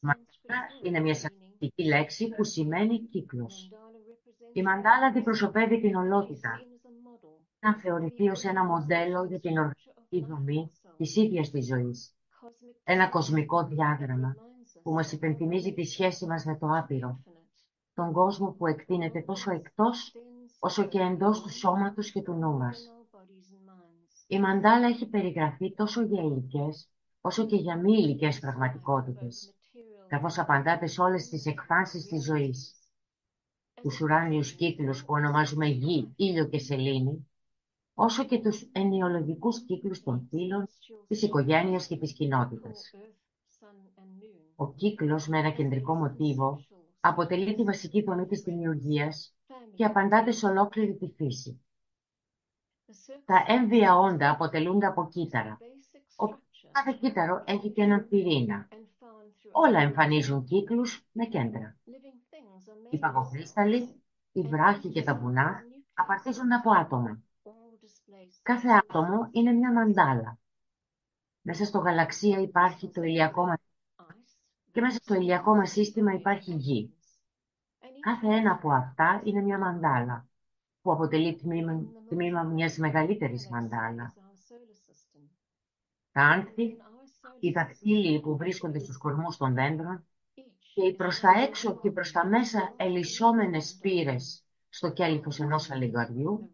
Μαντάλα 0.00 0.66
είναι 0.84 1.00
μια 1.00 1.14
σανσκριτική 1.14 1.84
λέξη 1.84 2.28
που 2.28 2.44
σημαίνει 2.44 2.98
κύκλος. 2.98 3.70
Η 4.52 4.62
μαντάλα 4.62 5.06
αντιπροσωπεύει 5.06 5.80
την 5.80 5.94
ολότητα. 5.94 6.60
Να 7.58 7.74
θεωρηθεί 7.74 8.28
ως 8.28 8.44
ένα 8.44 8.64
μοντέλο 8.64 9.24
για 9.24 9.40
την 9.40 9.50
οργανική 9.50 10.24
δομή 10.28 10.70
της 10.96 11.16
ίδιας 11.16 11.50
της 11.50 11.66
ζωής. 11.66 12.14
Ένα 12.84 13.08
κοσμικό 13.08 13.66
διάγραμμα 13.66 14.36
που 14.82 14.92
μας 14.92 15.12
υπενθυμίζει 15.12 15.72
τη 15.72 15.84
σχέση 15.84 16.26
μας 16.26 16.44
με 16.44 16.56
το 16.56 16.66
άπειρο. 16.66 17.22
Τον 17.94 18.12
κόσμο 18.12 18.50
που 18.58 18.66
εκτείνεται 18.66 19.22
τόσο 19.22 19.50
εκτός 19.50 20.12
όσο 20.58 20.84
και 20.84 21.00
εντός 21.00 21.42
του 21.42 21.50
σώματος 21.50 22.10
και 22.10 22.22
του 22.22 22.32
νου 22.32 22.52
μας. 22.56 22.92
Η 24.26 24.40
μαντάλα 24.40 24.86
έχει 24.86 25.08
περιγραφεί 25.08 25.74
τόσο 25.74 26.02
για 26.02 26.22
υλικές 26.22 26.88
όσο 27.20 27.46
και 27.46 27.56
για 27.56 27.76
μη 27.76 27.92
υλικές 27.92 28.38
πραγματικότητες, 28.38 29.54
καθώς 30.08 30.38
απαντάται 30.38 30.86
σε 30.86 31.00
όλες 31.00 31.28
τις 31.28 31.46
εκφάνσεις 31.46 32.06
της 32.06 32.24
ζωής. 32.24 32.76
Τους 33.74 34.00
ουράνιους 34.00 34.52
κύκλους 34.52 35.04
που 35.04 35.12
ονομάζουμε 35.12 35.66
γη, 35.66 36.12
ήλιο 36.16 36.48
και 36.48 36.58
σελήνη, 36.58 37.30
όσο 37.94 38.24
και 38.24 38.40
τους 38.40 38.68
ενιολογικούς 38.72 39.64
κύκλους 39.64 40.02
των 40.02 40.26
φύλων, 40.30 40.68
της 41.08 41.22
οικογένειας 41.22 41.86
και 41.86 41.96
της 41.96 42.12
κοινότητας. 42.12 42.90
Ο 44.62 44.72
κύκλος 44.76 45.26
με 45.28 45.38
ένα 45.38 45.50
κεντρικό 45.50 45.94
μοτίβο 45.94 46.64
αποτελεί 47.00 47.54
τη 47.54 47.62
βασική 47.62 48.02
δομή 48.02 48.26
της 48.26 48.40
δημιουργίας 48.40 49.34
και 49.74 49.84
απαντάται 49.84 50.30
σε 50.30 50.46
ολόκληρη 50.46 50.96
τη 50.96 51.08
φύση. 51.16 51.64
Τα 53.24 53.44
έμβια 53.46 53.96
όντα 53.98 54.30
αποτελούνται 54.30 54.86
από 54.86 55.08
κύτταρα. 55.08 55.58
Ο 56.16 56.26
κάθε 56.70 56.98
κύτταρο 57.00 57.42
έχει 57.46 57.70
και 57.70 57.82
έναν 57.82 58.08
πυρήνα. 58.08 58.68
Όλα 59.52 59.80
εμφανίζουν 59.80 60.44
κύκλους 60.44 61.04
με 61.12 61.24
κέντρα. 61.24 61.76
Οι 62.90 62.98
παγοκρίσταλοι, 62.98 64.02
οι 64.32 64.42
βράχοι 64.42 64.88
και 64.88 65.02
τα 65.02 65.16
βουνά 65.16 65.62
απαρτίζονται 65.94 66.54
από 66.54 66.70
άτομα. 66.70 67.22
Κάθε 68.42 68.68
άτομο 68.68 69.28
είναι 69.30 69.52
μια 69.52 69.72
μαντάλα. 69.72 70.38
Μέσα 71.40 71.64
στο 71.64 71.78
γαλαξία 71.78 72.38
υπάρχει 72.38 72.90
το 72.90 73.02
ηλιακό 73.02 73.46
μας 73.46 73.61
και 74.72 74.80
μέσα 74.80 74.98
στο 75.02 75.14
ηλιακό 75.14 75.54
μας 75.54 75.70
σύστημα 75.70 76.12
υπάρχει 76.12 76.54
γη. 76.54 76.94
Κάθε 78.00 78.26
ένα 78.26 78.52
από 78.52 78.72
αυτά 78.72 79.20
είναι 79.24 79.40
μια 79.40 79.58
μαντάλα, 79.58 80.26
που 80.82 80.92
αποτελεί 80.92 81.36
τμήμα, 81.36 81.82
τμήμα 82.08 82.42
μιας 82.42 82.76
μεγαλύτερης 82.76 83.48
μαντάλα. 83.48 84.14
Τα 86.12 86.22
άνθη, 86.22 86.76
οι 87.40 87.50
δακτύλοι 87.50 88.20
που 88.20 88.36
βρίσκονται 88.36 88.78
στους 88.78 88.98
κορμούς 88.98 89.36
των 89.36 89.54
δέντρων 89.54 90.06
και 90.74 90.86
οι 90.86 90.94
προς 90.94 91.20
τα 91.20 91.30
έξω 91.30 91.78
και 91.80 91.90
προς 91.90 92.12
τα 92.12 92.26
μέσα 92.26 92.74
ελισσόμενες 92.76 93.78
πύρες 93.80 94.44
στο 94.68 94.92
κέλυφος 94.92 95.40
ενός 95.40 95.70
αλιγαριού, 95.70 96.50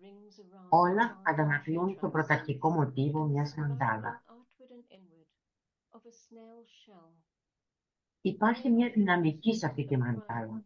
όλα 0.69 1.21
αντανακλούν 1.23 1.99
το 2.01 2.09
πρωταρχικό 2.09 2.71
μοτίβο 2.71 3.25
μιας 3.25 3.55
μαντάλα. 3.55 4.23
Υπάρχει 8.21 8.71
μια 8.71 8.91
δυναμική 8.95 9.55
σε 9.55 9.67
αυτή 9.67 9.85
τη 9.85 9.97
μαντάλα. 9.97 10.65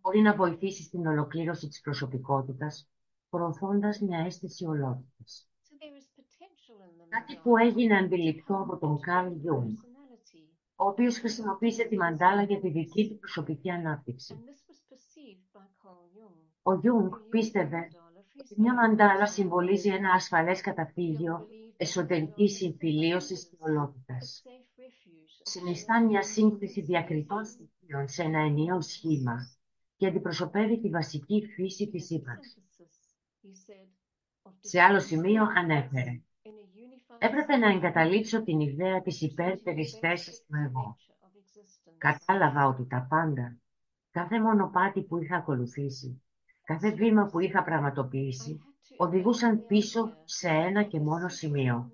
Μπορεί 0.00 0.20
να 0.20 0.36
βοηθήσει 0.36 0.82
στην 0.82 1.06
ολοκλήρωση 1.06 1.68
της 1.68 1.80
προσωπικότητας, 1.80 2.88
προωθώντας 3.28 4.00
μια 4.00 4.18
αίσθηση 4.18 4.64
ολότητας. 4.64 5.48
Κάτι 7.08 7.36
που 7.42 7.56
έγινε 7.56 7.96
αντιληπτό 7.96 8.54
από 8.54 8.78
τον 8.78 9.00
Καρλ 9.00 9.32
Γιουνγκ, 9.32 9.76
ο 10.76 10.86
οποίος 10.86 11.18
χρησιμοποίησε 11.18 11.84
τη 11.84 11.96
μαντάλα 11.96 12.42
για 12.42 12.60
τη 12.60 12.70
δική 12.70 13.08
του 13.08 13.18
προσωπική 13.18 13.70
ανάπτυξη. 13.70 14.38
Ο 16.62 16.74
Γιουνγκ 16.74 17.12
πίστευε 17.30 17.88
ότι 18.40 18.60
μια 18.60 18.74
μαντάλα 18.74 19.26
συμβολίζει 19.26 19.88
ένα 19.88 20.12
ασφαλές 20.12 20.60
καταφύγιο 20.60 21.46
εσωτερικής 21.76 22.56
συμφιλίωσης 22.56 23.48
και 23.48 23.56
ολότητας. 23.58 24.42
Συνιστά 25.50 26.04
μια 26.04 26.22
σύγκλιση 26.22 26.80
διακριτών 26.80 27.44
στοιχείων 27.44 28.08
σε 28.08 28.22
ένα 28.22 28.38
ενιαίο 28.38 28.80
σχήμα 28.80 29.36
και 29.96 30.06
αντιπροσωπεύει 30.06 30.80
τη 30.80 30.88
βασική 30.88 31.46
φύση 31.54 31.88
της 31.88 32.10
ύπαρξης. 32.10 32.62
Σε 34.60 34.80
άλλο 34.80 35.00
σημείο 35.00 35.42
ανέφερε 35.56 36.20
«Έπρεπε 37.18 37.56
να 37.56 37.68
εγκαταλείψω 37.68 38.42
την 38.42 38.60
ιδέα 38.60 39.02
της 39.02 39.20
υπέρτερης 39.20 39.92
θέσης 39.92 40.44
του 40.46 40.54
εγώ. 40.66 40.96
Κατάλαβα 41.98 42.66
ότι 42.66 42.86
τα 42.86 43.06
πάντα, 43.08 43.56
κάθε 44.10 44.40
μονοπάτι 44.40 45.02
που 45.02 45.22
είχα 45.22 45.36
ακολουθήσει, 45.36 46.22
κάθε 46.64 46.90
βήμα 46.90 47.26
που 47.26 47.38
είχα 47.38 47.62
πραγματοποιήσει, 47.62 48.58
οδηγούσαν 48.96 49.66
πίσω 49.66 50.16
σε 50.24 50.48
ένα 50.48 50.82
και 50.82 51.00
μόνο 51.00 51.28
σημείο, 51.28 51.92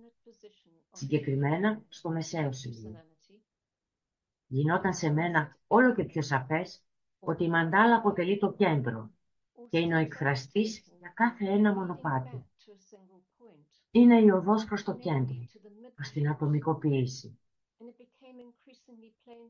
συγκεκριμένα 0.92 1.82
στο 1.88 2.10
μεσαίο 2.10 2.52
σημείο. 2.52 3.04
Γινόταν 4.54 4.94
σε 4.94 5.10
μένα 5.10 5.56
όλο 5.66 5.94
και 5.94 6.04
πιο 6.04 6.22
σαφές 6.22 6.82
ότι 7.18 7.44
η 7.44 7.48
μαντάλα 7.48 7.96
αποτελεί 7.96 8.38
το 8.38 8.52
κέντρο 8.52 9.10
και 9.68 9.78
είναι 9.78 9.94
ο 9.94 9.98
εκφραστής 9.98 10.84
για 10.98 11.12
κάθε 11.14 11.44
ένα 11.44 11.74
μονοπάτι. 11.74 12.44
Είναι 13.90 14.20
η 14.20 14.30
οδός 14.30 14.64
προς 14.64 14.82
το 14.82 14.96
κέντρο, 14.96 15.36
προς 15.94 16.10
την 16.10 16.28
ατομικοποίηση. 16.28 17.38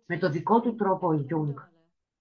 Με 0.07 0.19
το 0.19 0.31
δικό 0.31 0.61
του 0.61 0.75
τρόπο 0.75 1.09
ο 1.09 1.13
Ιούγκ 1.13 1.59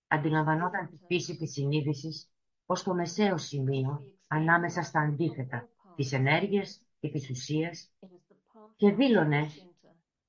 αντιλαμβανόταν 0.08 0.90
τη 0.90 0.98
φύση 1.06 1.38
της 1.38 1.52
συνείδησης 1.52 2.30
ως 2.66 2.84
το 2.84 2.94
μεσαίο 2.94 3.38
σημείο 3.38 4.14
ανάμεσα 4.28 4.82
στα 4.82 5.00
αντίθετα 5.00 5.70
της 5.96 6.12
ενέργειας 6.12 6.82
και 7.00 7.10
της 7.10 7.30
ουσίας 7.30 7.92
και 8.76 8.92
δήλωνε 8.92 9.48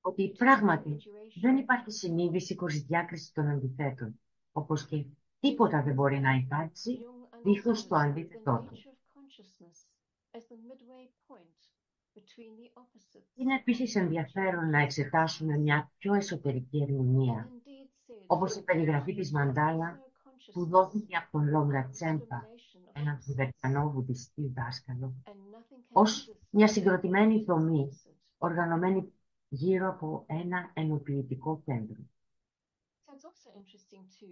ότι 0.07 0.33
πράγματι 0.37 0.97
δεν 1.41 1.57
υπάρχει 1.57 1.91
συνείδηση 1.91 2.55
χωρίς 2.57 2.81
διάκριση 2.83 3.33
των 3.33 3.47
αντιθέτων, 3.47 4.19
όπως 4.51 4.85
και 4.85 5.05
τίποτα 5.39 5.83
δεν 5.83 5.93
μπορεί 5.93 6.19
να 6.19 6.33
υπάρξει 6.33 6.99
δίχως 7.43 7.87
το 7.87 7.95
αντίθετό 7.95 8.65
του. 8.67 8.73
Είναι 13.35 13.55
επίσης 13.55 13.95
ενδιαφέρον 13.95 14.69
να 14.69 14.81
εξετάσουμε 14.81 15.57
μια 15.57 15.91
πιο 15.97 16.13
εσωτερική 16.13 16.81
ερμηνεία, 16.81 17.49
όπως 18.27 18.55
η 18.55 18.63
περιγραφή 18.63 19.15
της 19.15 19.31
Μαντάλα 19.31 19.99
που 20.53 20.65
δόθηκε 20.65 21.15
από 21.15 21.31
τον 21.31 21.49
Λόγρα 21.49 21.89
Τσέμπα, 21.91 22.41
έναν 22.93 23.19
Θιβετιανό 23.21 23.89
βουδιστή 23.91 24.53
δάσκαλο, 24.55 25.13
ως 25.91 26.35
μια 26.49 26.67
συγκροτημένη 26.67 27.43
δομή 27.43 27.89
οργανωμένη 28.37 29.13
γύρω 29.49 29.89
από 29.89 30.23
ένα 30.27 30.71
ενοποιητικό 30.73 31.61
κέντρο. 31.65 32.01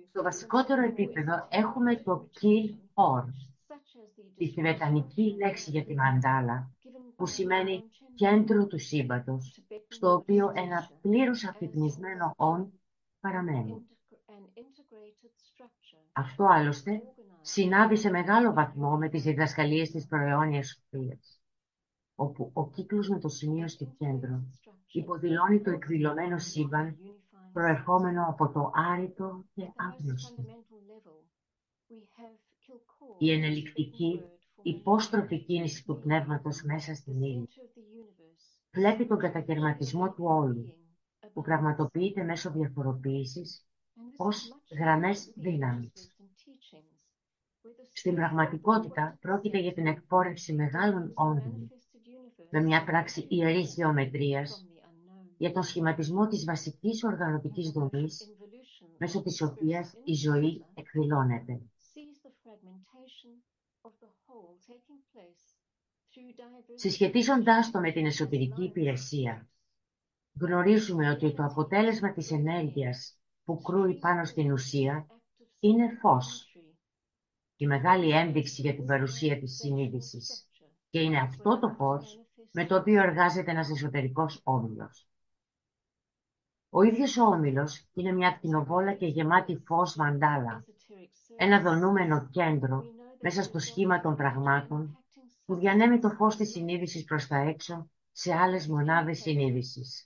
Στο 0.10 0.24
βασικότερο 0.24 0.84
επίπεδο 0.84 1.48
έχουμε 1.50 1.96
το 1.96 2.30
kill 2.42 2.76
or, 2.94 3.24
τη 4.36 4.50
θηβετανική 4.50 5.36
λέξη 5.38 5.72
για 5.72 5.86
τη 5.86 5.96
μαντάλα, 5.96 6.72
που 7.16 7.26
σημαίνει 7.26 7.84
κέντρο 8.16 8.68
του 8.68 8.80
σύμπαντος, 8.80 9.64
στο 9.88 10.14
οποίο 10.14 10.52
ένα 10.56 10.90
πλήρως 11.02 11.44
αφυπνισμένο 11.44 12.34
«ον» 12.36 12.80
παραμένει. 13.20 13.88
Αυτό 16.12 16.46
άλλωστε 16.46 17.02
συνάδει 17.42 17.96
σε 17.96 18.10
μεγάλο 18.10 18.54
βαθμό 18.54 18.98
με 18.98 19.10
τις 19.10 19.24
διδασκαλίες 19.24 19.92
της 19.92 20.08
προαιώνιας 20.08 20.68
σοφίας, 20.68 21.42
όπου 22.16 22.50
ο 22.54 22.70
κύκλος 22.70 23.10
με 23.10 23.20
το 23.20 23.28
σημείο 23.28 23.68
στο 23.68 23.86
κέντρο 23.98 24.44
υποδηλώνει 24.94 25.62
το 25.62 25.70
εκδηλωμένο 25.70 26.38
σύμπαν 26.38 26.98
προερχόμενο 27.54 28.26
από 28.30 28.52
το 28.52 28.72
άρρητο 28.74 29.46
και 29.54 29.72
άγνωστο. 29.76 30.44
Η 33.18 33.32
ενελικτική, 33.32 34.22
υπόστροφη 34.62 35.44
κίνηση 35.44 35.86
του 35.86 36.00
πνεύματος 36.00 36.64
μέσα 36.64 36.94
στην 36.94 37.22
ύλη 37.22 37.48
βλέπει 38.72 39.06
τον 39.06 39.18
κατακαιρματισμό 39.18 40.14
του 40.14 40.24
όλου, 40.26 40.74
που 41.34 41.42
πραγματοποιείται 41.42 42.24
μέσω 42.24 42.52
διαφοροποίησης 42.52 43.68
ως 44.18 44.62
γραμμές 44.80 45.34
δύναμης. 45.36 46.16
Στην 47.94 48.16
πραγματικότητα 48.16 49.18
πρόκειται 49.22 49.60
για 49.60 49.74
την 49.74 49.88
εκπόρευση 49.88 50.54
μεγάλων 50.54 51.12
όντων 51.14 51.72
με 52.50 52.62
μια 52.62 52.84
πράξη 52.84 53.26
ιερής 53.30 53.76
γεωμετρίας 53.76 54.68
για 55.44 55.52
τον 55.52 55.64
σχηματισμό 55.64 56.28
της 56.28 56.44
βασικής 56.46 57.04
οργανωτικής 57.04 57.72
δομής 57.72 58.34
μέσω 58.98 59.22
της 59.22 59.42
οποίας 59.42 59.94
η 60.04 60.14
ζωή 60.14 60.66
εκδηλώνεται. 60.74 61.62
Συσχετίζοντάς 66.76 67.72
το 67.72 67.80
με 67.80 67.92
την 67.92 68.06
εσωτερική 68.06 68.64
υπηρεσία, 68.64 69.50
γνωρίζουμε 70.40 71.10
ότι 71.10 71.34
το 71.34 71.44
αποτέλεσμα 71.44 72.14
της 72.14 72.32
ενέργειας 72.32 73.18
που 73.44 73.62
κρούει 73.62 74.00
πάνω 74.00 74.26
στην 74.26 74.52
ουσία 74.52 75.08
είναι 75.60 75.90
φως. 76.02 76.58
Η 77.56 77.68
μεγάλη 77.68 78.12
ένδειξη 78.12 78.62
για 78.62 78.76
την 78.76 78.86
παρουσία 78.86 79.40
της 79.40 79.56
συνείδησης. 79.56 80.48
Και 80.90 81.02
είναι 81.02 81.20
αυτό 81.20 81.60
το 81.60 81.70
φως 81.70 82.20
με 82.52 82.66
το 82.66 82.76
οποίο 82.76 83.02
εργάζεται 83.02 83.52
ένας 83.52 83.70
εσωτερικός 83.70 84.40
όμιλος. 84.44 85.08
Ο 86.76 86.82
ίδιος 86.82 87.18
ο 87.18 87.24
όμιλος 87.24 87.88
είναι 87.94 88.12
μια 88.12 88.28
ακτινοβόλα 88.28 88.94
και 88.94 89.06
γεμάτη 89.06 89.56
φως 89.66 89.96
μαντάλα, 89.96 90.66
ένα 91.36 91.62
δονούμενο 91.62 92.28
κέντρο 92.32 92.84
μέσα 93.22 93.44
στο 93.44 93.60
σχήμα 93.60 94.02
των 94.02 94.16
πραγμάτων 94.16 94.98
που 95.46 95.56
διανέμει 95.56 96.00
το 96.00 96.10
φως 96.10 96.36
της 96.36 96.50
συνείδησης 96.50 97.04
προς 97.04 97.28
τα 97.28 97.38
έξω 97.38 97.90
σε 98.12 98.34
άλλες 98.34 98.68
μονάδες 98.68 99.20
συνείδησης. 99.20 100.06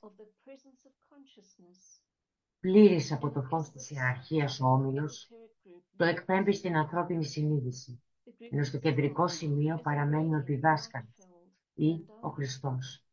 Πλήρης 2.59 3.11
από 3.11 3.31
το 3.31 3.41
φως 3.41 3.71
της 3.71 3.91
ιεραρχίας 3.91 4.59
ο 4.59 4.67
όμιλος, 4.67 5.29
το 5.95 6.03
εκπέμπει 6.03 6.53
στην 6.53 6.75
ανθρώπινη 6.75 7.25
συνείδηση, 7.25 8.01
ενώ 8.51 8.63
στο 8.63 8.77
κεντρικό 8.77 9.27
σημείο 9.27 9.79
παραμένει 9.83 10.35
ο 10.35 10.43
διδάσκαλος 10.43 11.29
ή 11.73 12.05
ο 12.21 12.29
Χριστός. 12.29 13.06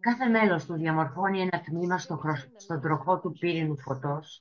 Κάθε 0.00 0.26
μέλος 0.26 0.66
του 0.66 0.74
διαμορφώνει 0.74 1.40
ένα 1.40 1.60
τμήμα 1.60 1.98
στο 1.98 2.20
στον 2.56 2.80
τροχό 2.80 3.20
του 3.20 3.32
πύρινου 3.32 3.78
φωτός 3.78 4.40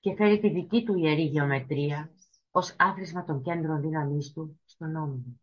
και 0.00 0.14
φέρει 0.14 0.40
τη 0.40 0.48
δική 0.48 0.84
του 0.84 0.94
ιερή 0.94 1.22
γεωμετρία 1.22 2.10
ως 2.50 2.74
άθροισμα 2.78 3.24
των 3.24 3.42
κέντρων 3.42 3.80
δύναμής 3.80 4.32
του 4.32 4.60
στον 4.64 4.96
όμιλο. 4.96 5.40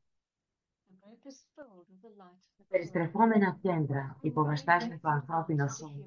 Τα 2.58 2.64
περιστρεφόμενα 2.68 3.58
κέντρα 3.62 4.18
υποβαστάζουν 4.22 5.00
το 5.00 5.10
ανθρώπινο 5.10 5.68
σώμα 5.68 6.06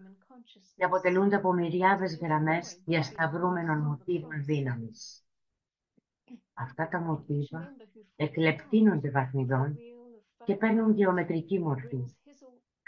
και 0.77 0.85
αποτελούνται 0.85 1.37
από 1.37 1.53
μυριάδες 1.53 2.17
γραμμές 2.17 2.81
διασταυρούμενων 2.85 3.79
μοτίβων 3.79 4.45
δύναμης. 4.45 5.25
Αυτά 6.53 6.89
τα 6.89 7.01
μοτίβα 7.01 7.77
εκλεπτύνονται 8.17 9.11
βαθμιδών 9.11 9.79
και 10.45 10.57
παίρνουν 10.57 10.93
γεωμετρική 10.93 11.59
μορφή, 11.59 12.05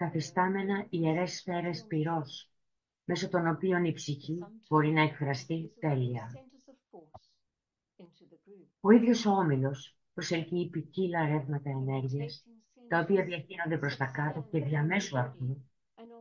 καθιστάμενα 0.03 0.87
ιερές 0.91 1.33
σφαίρες 1.33 1.85
πυρός, 1.87 2.51
μέσω 3.05 3.29
των 3.29 3.47
οποίων 3.47 3.85
η 3.85 3.93
ψυχή 3.93 4.39
μπορεί 4.69 4.91
να 4.91 5.03
εκφραστεί 5.03 5.73
τέλεια. 5.81 6.31
Ο 8.81 8.91
ίδιος 8.91 9.27
ο 9.27 9.31
όμιλος 9.31 9.97
προσελκύει 10.15 10.69
ποικίλα 10.69 11.27
ρεύματα 11.27 11.71
ενέργειας, 11.71 12.47
τα 12.89 12.99
οποία 12.99 13.25
διαχύνονται 13.25 13.79
προς 13.79 13.97
τα 13.97 14.07
κάτω 14.07 14.49
και 14.51 14.61
διαμέσου 14.61 15.19
αυτού, 15.19 15.65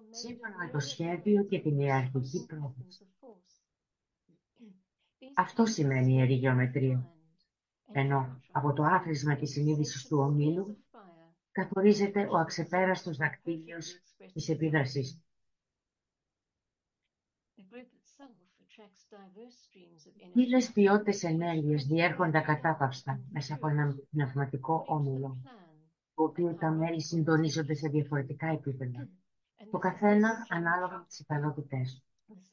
σύμφωνα 0.09 0.57
με 0.57 0.71
το 0.71 0.79
σχέδιο 0.79 1.43
και 1.43 1.59
την 1.59 1.79
ιεραρχική 1.79 2.45
πρόθεση. 2.45 3.07
Αυτό 5.35 5.65
σημαίνει 5.65 6.11
η 6.11 6.15
ιερή 6.17 6.33
γεωμετρία, 6.33 7.11
ενώ 7.91 8.41
από 8.51 8.73
το 8.73 8.83
άθροισμα 8.83 9.35
της 9.35 9.51
συνείδησης 9.51 10.07
του 10.07 10.17
ομίλου 10.17 10.77
καθορίζεται 11.51 12.27
ο 12.29 12.37
αξεπέραστος 12.37 13.17
δακτύλιος 13.17 14.01
της 14.33 14.49
επίδρασης 14.49 15.13
του. 15.13 15.23
Μίλες 20.33 20.71
ποιότητες 20.71 21.23
ενέργειες 21.23 21.85
διέρχονται 21.85 22.37
ακατάπαυστα 22.37 23.19
μέσα 23.31 23.53
από 23.53 23.67
ένα 23.67 23.95
πνευματικό 24.09 24.83
όμιλο, 24.87 25.41
το 26.15 26.23
οποίο 26.23 26.55
τα 26.55 26.71
μέλη 26.71 27.01
συντονίζονται 27.01 27.73
σε 27.73 27.89
διαφορετικά 27.89 28.47
επίπεδα, 28.47 29.07
το 29.71 29.77
καθένα 29.77 30.45
ανάλογα 30.49 30.97
με 30.97 31.05
τις 31.07 31.19
ικανότητές 31.19 32.03
του. 32.25 32.43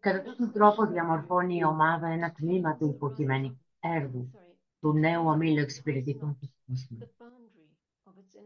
Κατά 0.00 0.34
τον 0.36 0.52
τρόπο 0.52 0.86
διαμορφώνει 0.86 1.56
η 1.56 1.64
ομάδα 1.64 2.06
ένα 2.08 2.32
τμήμα 2.32 2.76
του 2.76 2.88
υποκειμενικού 2.88 3.60
έργου, 3.80 4.30
του 4.80 4.92
νέου 4.92 5.26
ομίλου 5.26 5.60
εξυπηρετητών 5.60 6.38
του 6.40 6.52
κόσμου. 6.66 6.98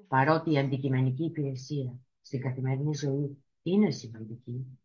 Παρότι 0.09 0.53
η 0.53 0.59
αντικειμενική 0.59 1.25
υπηρεσία 1.25 1.99
στην 2.21 2.41
καθημερινή 2.41 2.95
ζωή 2.95 3.45
είναι 3.63 3.91
σημαντική, 3.91 4.79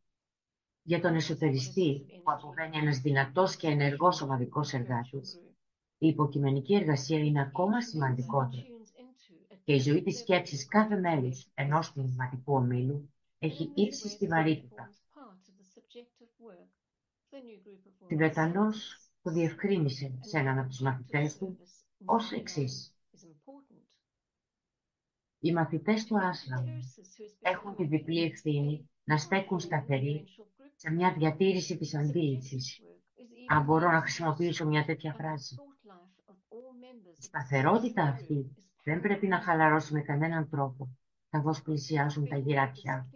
για 0.83 1.01
τον 1.01 1.15
εσωτεριστή 1.15 2.05
που 2.23 2.31
αποβαίνει 2.31 2.77
ένας 2.77 2.99
δυνατός 2.99 3.55
και 3.55 3.67
ενεργός 3.67 4.21
ομαδικός 4.21 4.73
εργάτης, 4.73 5.39
η 5.97 6.07
υποκειμενική 6.07 6.75
εργασία 6.75 7.19
είναι 7.19 7.41
ακόμα 7.41 7.81
σημαντικότερη 7.81 8.71
και 9.63 9.73
η 9.73 9.79
ζωή 9.79 10.01
της 10.03 10.17
σκέψης 10.19 10.67
κάθε 10.67 10.99
μέλους 10.99 11.47
ενός 11.53 11.91
πνευματικού 11.93 12.53
ομίλου 12.53 13.13
έχει 13.39 13.71
στη 13.91 14.27
βαρύτητα. 14.27 14.89
Τιβετανός 18.07 18.97
το 19.21 19.31
διευκρίνησε 19.31 20.17
σε 20.21 20.37
έναν 20.37 20.59
από 20.59 20.67
τους 20.67 20.79
μαθητές 20.79 21.37
του 21.37 21.57
ως 22.05 22.31
εξής. 22.31 22.90
Οι 25.43 25.53
μαθητές 25.53 26.05
του 26.05 26.17
Άσλαμ 26.17 26.65
έχουν 27.41 27.75
τη 27.75 27.85
διπλή 27.85 28.23
ευθύνη 28.23 28.89
να 29.03 29.17
στέκουν 29.17 29.59
σταθεροί 29.59 30.25
σε 30.75 30.91
μια 30.91 31.13
διατήρηση 31.13 31.77
της 31.77 31.95
αντίληψης. 31.95 32.81
Αν 33.47 33.63
μπορώ 33.63 33.91
να 33.91 34.01
χρησιμοποιήσω 34.01 34.65
μια 34.65 34.85
τέτοια 34.85 35.13
φράση. 35.13 35.55
Η 37.17 37.23
σταθερότητα 37.23 38.03
αυτή 38.03 38.55
δεν 38.83 39.01
πρέπει 39.01 39.27
να 39.27 39.41
χαλαρώσει 39.41 39.93
με 39.93 40.01
κανέναν 40.01 40.49
τρόπο, 40.49 40.97
καθώς 41.29 41.61
πλησιάζουν 41.61 42.27
τα 42.27 42.37
γυρατιά. 42.37 43.09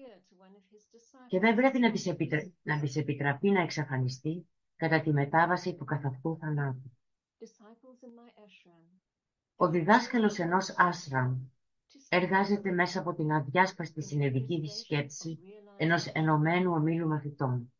Και 1.27 1.39
δεν 1.39 1.55
πρέπει 1.55 1.79
να 1.79 1.91
της, 1.91 2.05
επιτρα... 2.05 2.51
να 2.61 2.79
της 2.79 2.95
επιτραπεί 2.95 3.49
να 3.49 3.61
εξαφανιστεί 3.61 4.47
κατά 4.75 5.01
τη 5.01 5.11
μετάβαση 5.11 5.75
του 5.75 5.85
καθαυτού 5.85 6.37
θανάτου. 6.37 6.91
Ο 9.55 9.69
διδάσκαλος 9.69 10.39
ενός 10.39 10.73
άσραμ 10.77 11.37
εργάζεται 12.09 12.71
μέσα 12.71 12.99
από 12.99 13.13
την 13.13 13.31
αδιάσπαστη 13.31 14.01
συνειδητική 14.01 14.67
σκέψη 14.67 15.39
ενός 15.77 16.05
ενωμένου 16.05 16.71
ομίλου 16.71 17.07
μαθητών. 17.07 17.73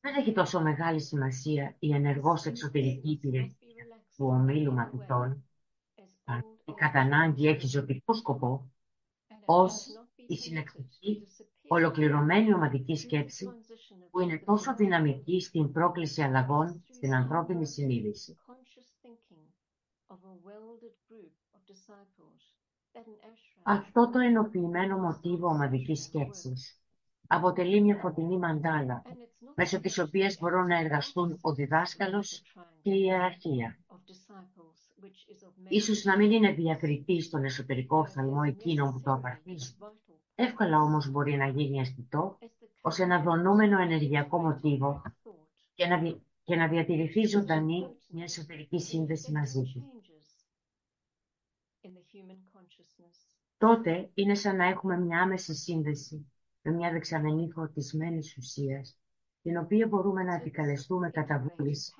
Δεν 0.00 0.14
έχει 0.14 0.32
τόσο 0.32 0.60
μεγάλη 0.60 1.00
σημασία 1.00 1.76
η 1.78 1.94
ενεργός 1.94 2.46
εξωτερική 2.46 3.10
υπηρεσία 3.10 3.56
του 4.16 4.26
ομίλου 4.26 4.72
μαθητών, 4.72 5.44
η 6.64 6.72
κατά 6.72 7.00
ανάγκη 7.00 7.48
έχει 7.48 7.66
ζωτικό 7.66 8.14
σκοπό, 8.14 8.70
ως 9.44 9.86
η 10.26 10.36
συνεκτική, 10.36 11.26
ολοκληρωμένη 11.68 12.54
ομαδική 12.54 12.96
σκέψη 12.96 13.48
που 14.10 14.20
είναι 14.20 14.38
τόσο 14.38 14.74
δυναμική 14.74 15.40
στην 15.40 15.72
πρόκληση 15.72 16.22
αλλαγών 16.22 16.84
στην 16.90 17.14
ανθρώπινη 17.14 17.66
συνείδηση. 17.66 18.36
Αυτό 23.62 24.10
το 24.10 24.18
ενοποιημένο 24.18 24.98
μοτίβο 24.98 25.48
ομαδικής 25.48 26.02
σκέψης 26.02 26.80
αποτελεί 27.26 27.80
μια 27.80 27.96
φωτεινή 27.96 28.38
μαντάλα, 28.38 29.02
μέσω 29.54 29.80
της 29.80 29.98
οποίας 29.98 30.38
μπορούν 30.40 30.66
να 30.66 30.78
εργαστούν 30.78 31.38
ο 31.40 31.54
διδάσκαλος 31.54 32.42
και 32.82 32.90
η 32.90 33.00
ιεραρχία. 33.04 33.78
Ίσως 35.68 36.04
να 36.04 36.16
μην 36.16 36.30
είναι 36.30 36.52
διακριτή 36.52 37.20
στον 37.20 37.44
εσωτερικό 37.44 37.98
οφθαλμό 37.98 38.40
εκείνων 38.46 38.92
που 38.92 39.00
το 39.00 39.12
απαρτίζουν. 39.12 39.76
Εύκολα 40.34 40.80
όμως 40.80 41.10
μπορεί 41.10 41.36
να 41.36 41.46
γίνει 41.46 41.80
αισθητό 41.80 42.38
ως 42.80 42.98
ένα 42.98 43.22
δονούμενο 43.22 43.80
ενεργειακό 43.80 44.38
μοτίβο 44.38 45.02
και 45.74 45.86
να, 45.86 46.16
και 46.44 46.56
να 46.56 46.68
διατηρηθεί 46.68 47.26
ζωντανή 47.26 47.86
μια 48.08 48.24
εσωτερική 48.24 48.80
σύνδεση 48.80 49.32
μαζί 49.32 49.62
του. 49.62 50.02
Τότε 53.58 54.10
είναι 54.14 54.34
σαν 54.34 54.56
να 54.56 54.64
έχουμε 54.64 54.98
μια 54.98 55.22
άμεση 55.22 55.54
σύνδεση 55.54 56.32
με 56.62 56.72
μια 56.72 56.90
δεξαμενή 56.90 57.50
φορτισμένης 57.50 58.36
ουσίας, 58.36 58.98
την 59.42 59.56
οποία 59.56 59.86
μπορούμε 59.86 60.22
να 60.22 60.34
επικαλεστούμε 60.34 61.10
κατά 61.10 61.38
βούληση 61.38 61.92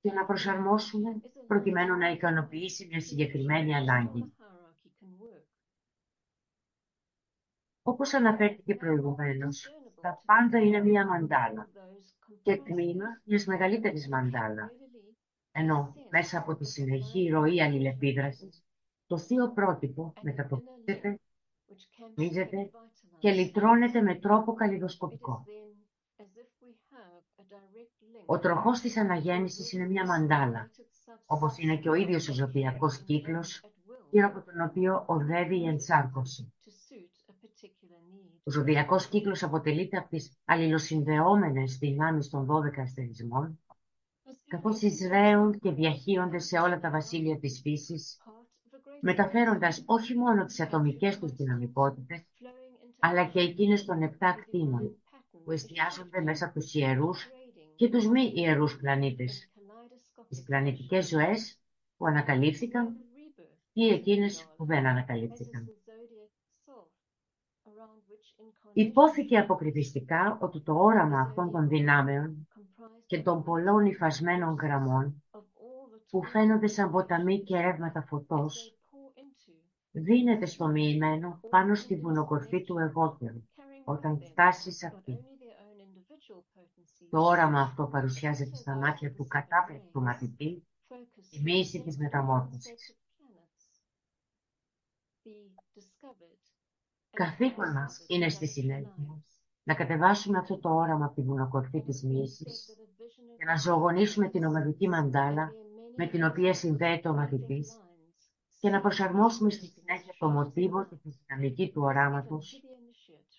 και 0.00 0.12
να 0.12 0.24
προσαρμόσουμε 0.24 1.20
προκειμένου 1.46 1.96
να 1.96 2.10
ικανοποιήσει 2.10 2.86
μια 2.86 3.00
συγκεκριμένη 3.00 3.74
ανάγκη. 3.74 4.32
Όπως 7.82 8.14
αναφέρθηκε 8.14 8.74
προηγουμένως, 8.74 9.68
τα 10.00 10.22
πάντα 10.24 10.58
είναι 10.58 10.82
μια 10.82 11.06
μαντάλα 11.06 11.68
και 12.42 12.56
τμήμα 12.56 13.20
μιας 13.24 13.46
μεγαλύτερης 13.46 14.08
μαντάλα, 14.08 14.72
ενώ 15.52 15.94
μέσα 16.10 16.38
από 16.38 16.56
τη 16.56 16.64
συνεχή 16.64 17.28
ροή 17.28 17.62
αλληλεπίδρασης 17.62 18.65
το 19.06 19.18
θείο 19.18 19.52
πρότυπο 19.52 20.12
μετατοπίζεται, 20.22 21.20
μίζεται 22.16 22.70
και 23.18 23.30
λυτρώνεται 23.30 24.00
με 24.00 24.14
τρόπο 24.14 24.54
καλλιδοσκοπικό. 24.54 25.44
Ο 28.26 28.38
τροχός 28.38 28.80
της 28.80 28.96
αναγέννησης 28.96 29.72
είναι 29.72 29.86
μια 29.86 30.06
μαντάλα, 30.06 30.70
όπως 31.26 31.58
είναι 31.58 31.76
και 31.76 31.88
ο 31.88 31.94
ίδιος 31.94 32.28
ο 32.28 32.32
ζωπιακός 32.32 32.98
κύκλος, 32.98 33.64
γύρω 34.10 34.26
από 34.26 34.42
τον 34.42 34.60
οποίο 34.60 35.04
οδεύει 35.06 35.60
η 35.60 35.66
ενσάρκωση. 35.66 36.52
Ο 38.44 38.50
ζωδιακός 38.50 39.08
κύκλος 39.08 39.42
αποτελείται 39.42 39.96
από 39.96 40.08
τις 40.08 40.38
αλληλοσυνδεόμενες 40.44 41.78
δυνάμεις 41.78 42.28
των 42.28 42.46
12 42.46 42.80
αστερισμών, 42.80 43.60
καθώς 44.46 44.80
εισραίουν 44.80 45.58
και 45.58 45.70
διαχείονται 45.70 46.38
σε 46.38 46.58
όλα 46.58 46.80
τα 46.80 46.90
βασίλεια 46.90 47.38
της 47.38 47.60
φύσης, 47.60 48.20
μεταφέροντας 49.00 49.82
όχι 49.86 50.14
μόνο 50.14 50.44
τις 50.44 50.60
ατομικές 50.60 51.18
τους 51.18 51.32
δυναμικότητες, 51.32 52.26
αλλά 52.98 53.24
και 53.26 53.40
εκείνες 53.40 53.84
των 53.84 54.02
επτά 54.02 54.32
κτίνων, 54.32 54.96
που 55.44 55.52
εστιάζονται 55.52 56.20
μέσα 56.20 56.44
από 56.44 56.60
τους 56.60 56.74
ιερούς 56.74 57.28
και 57.76 57.88
τους 57.88 58.06
μη 58.08 58.32
ιερούς 58.34 58.76
πλανήτες, 58.76 59.50
τις 60.28 60.42
πλανητικές 60.42 61.08
ζωές 61.08 61.60
που 61.96 62.06
ανακαλύφθηκαν 62.06 62.96
ή 63.72 63.88
εκείνες 63.88 64.48
που 64.56 64.64
δεν 64.64 64.86
ανακαλύφθηκαν. 64.86 65.70
Υπόθηκε 68.72 69.38
αποκριτιστικά 69.38 70.38
ότι 70.40 70.60
το 70.60 70.74
όραμα 70.74 71.20
αυτών 71.20 71.50
των 71.50 71.68
δυνάμεων 71.68 72.48
και 73.06 73.22
των 73.22 73.42
πολλών 73.42 73.86
υφασμένων 73.86 74.54
γραμμών 74.54 75.22
που 76.10 76.24
φαίνονται 76.24 76.66
σαν 76.66 76.90
ποταμοί 76.90 77.42
και 77.42 77.60
ρεύματα 77.60 78.02
φωτός 78.02 78.75
δίνεται 80.00 80.46
στο 80.46 80.66
μοιημένο 80.66 81.40
πάνω 81.50 81.74
στη 81.74 81.96
βουνοκορφή 81.96 82.62
του 82.64 82.78
εγώτερου, 82.78 83.42
όταν 83.84 84.20
φτάσεις 84.20 84.76
σε 84.76 84.86
αυτή. 84.86 85.18
Το 87.10 87.20
όραμα 87.20 87.60
αυτό 87.60 87.86
παρουσιάζεται 87.86 88.56
στα 88.56 88.74
μάτια 88.74 89.12
του 89.12 89.26
κατάπληκτου 89.26 90.02
μαθητή, 90.02 90.66
η 91.30 91.40
μίση 91.42 91.82
της 91.82 91.98
μεταμόρφωσης. 91.98 92.96
Καθήκον 97.10 97.72
μας 97.72 98.04
είναι 98.08 98.28
στη 98.28 98.46
συνέχεια 98.46 99.22
να 99.62 99.74
κατεβάσουμε 99.74 100.38
αυτό 100.38 100.58
το 100.58 100.68
όραμα 100.74 101.04
από 101.04 101.14
τη 101.14 101.22
βουνοκορφή 101.22 101.82
της 101.82 102.02
μίσης 102.02 102.76
και 103.38 103.44
να 103.44 103.56
ζωογονήσουμε 103.56 104.28
την 104.28 104.44
ομαδική 104.44 104.88
μαντάλα 104.88 105.52
με 105.96 106.06
την 106.06 106.24
οποία 106.24 106.54
συνδέεται 106.54 107.08
ο 107.08 107.14
μαθητής 107.14 107.80
και 108.66 108.72
να 108.72 108.80
προσαρμόσουμε 108.80 109.50
στη 109.50 109.66
συνέχεια 109.66 110.14
το 110.18 110.28
μοτίβο 110.28 110.84
και 110.86 110.94
τη 110.94 111.08
δυναμική 111.26 111.70
του 111.70 111.82
οράματος 111.82 112.62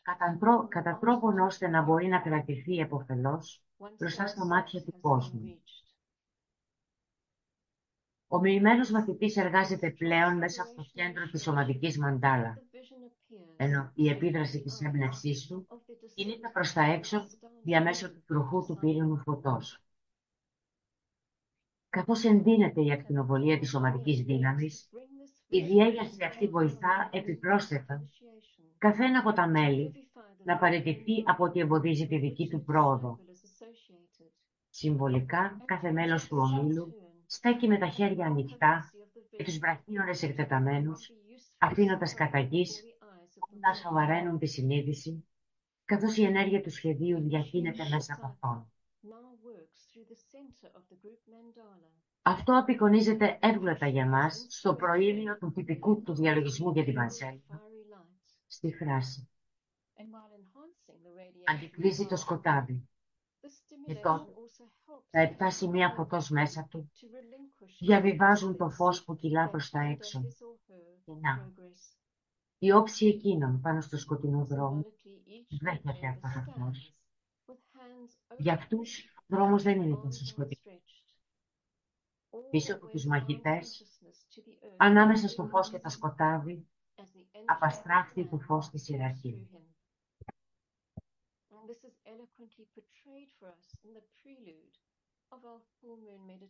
κατά, 0.02 0.38
κατά 0.68 0.98
τρόπον 0.98 1.40
ώστε 1.40 1.68
να 1.68 1.82
μπορεί 1.82 2.08
να 2.08 2.20
κρατηθεί 2.20 2.78
εποφελώς 2.78 3.64
μπροστά 3.98 4.28
στα 4.28 4.46
μάτια 4.46 4.84
του 4.84 5.00
κόσμου. 5.02 5.62
Ο 8.28 8.40
μοιημένος 8.40 8.92
μαθητής 8.92 9.38
εργάζεται 9.38 9.92
πλέον 9.92 10.38
μέσα 10.38 10.62
από 10.62 10.76
το 10.76 10.90
κέντρο 10.94 11.30
της 11.30 11.42
σωματικής 11.42 11.98
μαντάλα, 11.98 12.62
ενώ 13.56 13.92
η 13.94 14.10
επίδραση 14.10 14.62
της 14.62 14.82
έμπνευσής 14.82 15.48
του 15.48 15.68
κινείται 16.16 16.50
προς 16.54 16.74
τα 16.74 16.82
έξω 16.82 17.28
διαμέσω 17.64 18.12
του 18.12 18.24
τροχού 18.28 18.66
του 18.66 18.78
πύρινου 18.80 19.18
φωτός. 19.18 19.82
Καθώς 21.90 22.24
εντείνεται 22.24 22.82
η 22.82 22.92
ακτινοβολία 22.92 23.60
της 23.60 23.70
σωματικής 23.70 24.22
δύναμης, 24.22 24.90
η 25.48 25.62
διέγερση 25.62 26.24
αυτή 26.24 26.48
βοηθά 26.48 27.10
επιπρόσθετα 27.12 28.10
καθένα 28.78 29.20
από 29.20 29.34
τα 29.34 29.48
μέλη 29.48 30.10
να 30.44 30.58
παραιτηθεί 30.58 31.24
από 31.26 31.44
ό,τι 31.44 31.60
εμποδίζει 31.60 32.08
τη 32.08 32.18
δική 32.18 32.48
του 32.48 32.64
πρόοδο. 32.64 33.20
Συμβολικά, 34.70 35.62
κάθε 35.66 35.92
μέλος 35.92 36.28
του 36.28 36.38
ομίλου 36.38 36.94
στέκει 37.26 37.68
με 37.68 37.78
τα 37.78 37.88
χέρια 37.88 38.26
ανοιχτά 38.26 38.92
και 39.30 39.44
τους 39.44 39.58
βραχίονες 39.58 40.24
εκτεταμένους, 40.24 41.12
αφήνοντας 41.58 42.14
κατά 42.14 42.40
γης 42.40 42.84
να 43.60 43.74
σοβαραίνουν 43.74 44.38
τη 44.38 44.48
συνείδηση, 44.48 45.26
καθώς 45.86 46.18
η 46.18 46.24
ενέργεια 46.24 46.62
του 46.62 46.72
σχεδίου 46.72 47.20
διαχύνεται 47.22 47.84
μέσα 47.90 48.14
από 48.14 48.26
αυτόν. 48.26 48.72
Αυτό 52.28 52.58
απεικονίζεται 52.58 53.38
εύγλωτα 53.42 53.88
για 53.88 54.06
μας 54.06 54.46
στο 54.50 54.76
προήμιο 54.76 55.38
του 55.38 55.52
τυπικού 55.52 56.02
του 56.02 56.14
διαλογισμού 56.14 56.72
για 56.72 56.84
τη 56.84 56.94
Μανσέλα, 56.94 57.62
στη 58.48 58.74
φράση 58.74 59.30
«Αντικρίζει 61.46 62.06
το 62.06 62.16
σκοτάδι» 62.16 62.90
και 63.86 63.96
τότε 63.96 64.32
τα 65.10 65.20
επτά 65.20 65.50
σημεία 65.50 65.90
φωτός 65.90 66.30
μέσα 66.30 66.68
του 66.70 66.92
διαβιβάζουν 67.80 68.58
το 68.58 68.70
φως 68.70 69.04
που 69.04 69.16
κυλά 69.16 69.50
προς 69.50 69.70
τα 69.70 69.80
έξω. 69.80 70.22
Και 71.06 71.12
να, 71.22 71.52
η 72.58 72.72
όψη 72.72 73.08
εκείνων 73.08 73.62
πάνω 73.62 73.82
στο 73.82 73.98
σκοτεινό 73.98 74.46
δρόμο 74.46 74.86
δέχεται 75.62 76.08
αυτός 76.08 76.36
ο 76.36 76.60
φως. 76.60 76.94
Για 78.38 78.54
αυτούς 78.54 79.14
ο 79.16 79.24
δρόμος 79.28 79.64
δεν 79.64 79.82
είναι 79.82 79.96
τόσο 79.96 80.26
σκοτεινό. 80.26 80.67
Πίσω 82.50 82.76
από 82.76 82.88
τους 82.88 83.06
μαχητές, 83.06 83.86
ανάμεσα 84.78 85.28
στο 85.28 85.46
φως 85.46 85.70
και 85.70 85.80
τα 85.80 85.90
σκοτάδι, 85.90 86.68
απαστράφτει 87.46 88.26
το 88.26 88.38
φως 88.38 88.70
της 88.70 88.90
ιεραρχίας. 88.90 89.48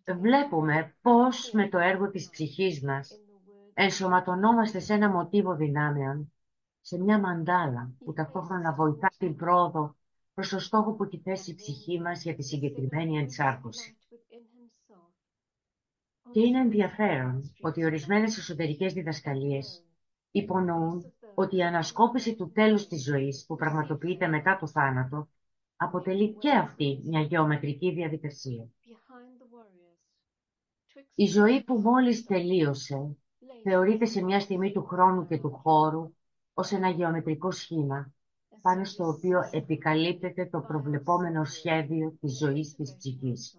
Βλέπουμε 0.05 0.95
πώς 1.01 1.51
με 1.51 1.69
το 1.69 1.77
έργο 1.77 2.09
της 2.09 2.29
ψυχής 2.29 2.83
μας 2.83 3.21
ενσωματωνόμαστε 3.73 4.79
σε 4.79 4.93
ένα 4.93 5.09
μοτίβο 5.09 5.55
δυνάμεων, 5.55 6.33
σε 6.81 6.99
μια 6.99 7.19
μαντάλα 7.19 7.91
που 7.99 8.13
ταυτόχρονα 8.13 8.73
βοηθά 8.73 9.11
την 9.17 9.35
πρόοδο 9.35 9.95
προς 10.33 10.49
το 10.49 10.59
στόχο 10.59 10.93
που 10.93 11.03
έχει 11.03 11.21
θέσει 11.23 11.51
η 11.51 11.55
ψυχή 11.55 12.01
μας 12.01 12.23
για 12.23 12.35
τη 12.35 12.43
συγκεκριμένη 12.43 13.17
ενσάρκωση. 13.17 13.96
Και 16.31 16.39
είναι 16.39 16.59
ενδιαφέρον 16.59 17.53
ότι 17.61 17.85
ορισμένες 17.85 18.37
εσωτερικές 18.37 18.93
διδασκαλίες 18.93 19.83
υπονοούν 20.31 21.13
ότι 21.35 21.55
η 21.55 21.63
ανασκόπηση 21.63 22.35
του 22.35 22.51
τέλους 22.51 22.87
της 22.87 23.03
ζωής 23.03 23.45
που 23.47 23.55
πραγματοποιείται 23.55 24.27
μετά 24.27 24.57
το 24.57 24.67
θάνατο 24.67 25.29
αποτελεί 25.75 26.33
και 26.33 26.51
αυτή 26.51 27.01
μια 27.03 27.21
γεωμετρική 27.21 27.91
διαδικασία. 27.91 28.67
Η 31.15 31.25
ζωή 31.25 31.63
που 31.63 31.79
μόλις 31.79 32.25
τελείωσε 32.25 33.17
θεωρείται 33.63 34.05
σε 34.05 34.23
μια 34.23 34.39
στιγμή 34.39 34.71
του 34.71 34.83
χρόνου 34.83 35.27
και 35.27 35.39
του 35.39 35.51
χώρου 35.51 36.13
ως 36.53 36.71
ένα 36.71 36.89
γεωμετρικό 36.89 37.51
σχήμα 37.51 38.13
πάνω 38.61 38.83
στο 38.83 39.07
οποίο 39.07 39.39
επικαλύπτεται 39.51 40.45
το 40.45 40.59
προβλεπόμενο 40.59 41.45
σχέδιο 41.45 42.17
της 42.19 42.37
ζωής 42.37 42.75
της 42.75 42.95
ψυχής. 42.97 43.57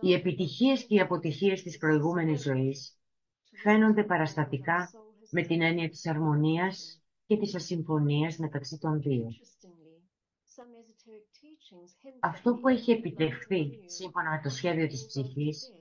Οι 0.00 0.12
επιτυχίες 0.12 0.84
και 0.84 0.94
οι 0.94 1.00
αποτυχίες 1.00 1.62
της 1.62 1.78
προηγούμενης 1.78 2.42
ζωής 2.42 2.98
φαίνονται 3.62 4.04
παραστατικά 4.04 4.90
με 5.30 5.42
την 5.42 5.62
έννοια 5.62 5.88
της 5.88 6.06
αρμονίας 6.06 7.02
και 7.26 7.36
της 7.36 7.54
ασυμφωνίας 7.54 8.36
μεταξύ 8.36 8.78
των 8.78 9.00
δύο. 9.00 9.28
Αυτό 12.20 12.54
που 12.54 12.68
έχει 12.68 12.90
επιτευχθεί 12.90 13.82
σύμφωνα 13.86 14.30
με 14.30 14.40
το 14.42 14.48
σχέδιο 14.48 14.86
της 14.86 15.06
ψυχής 15.06 15.72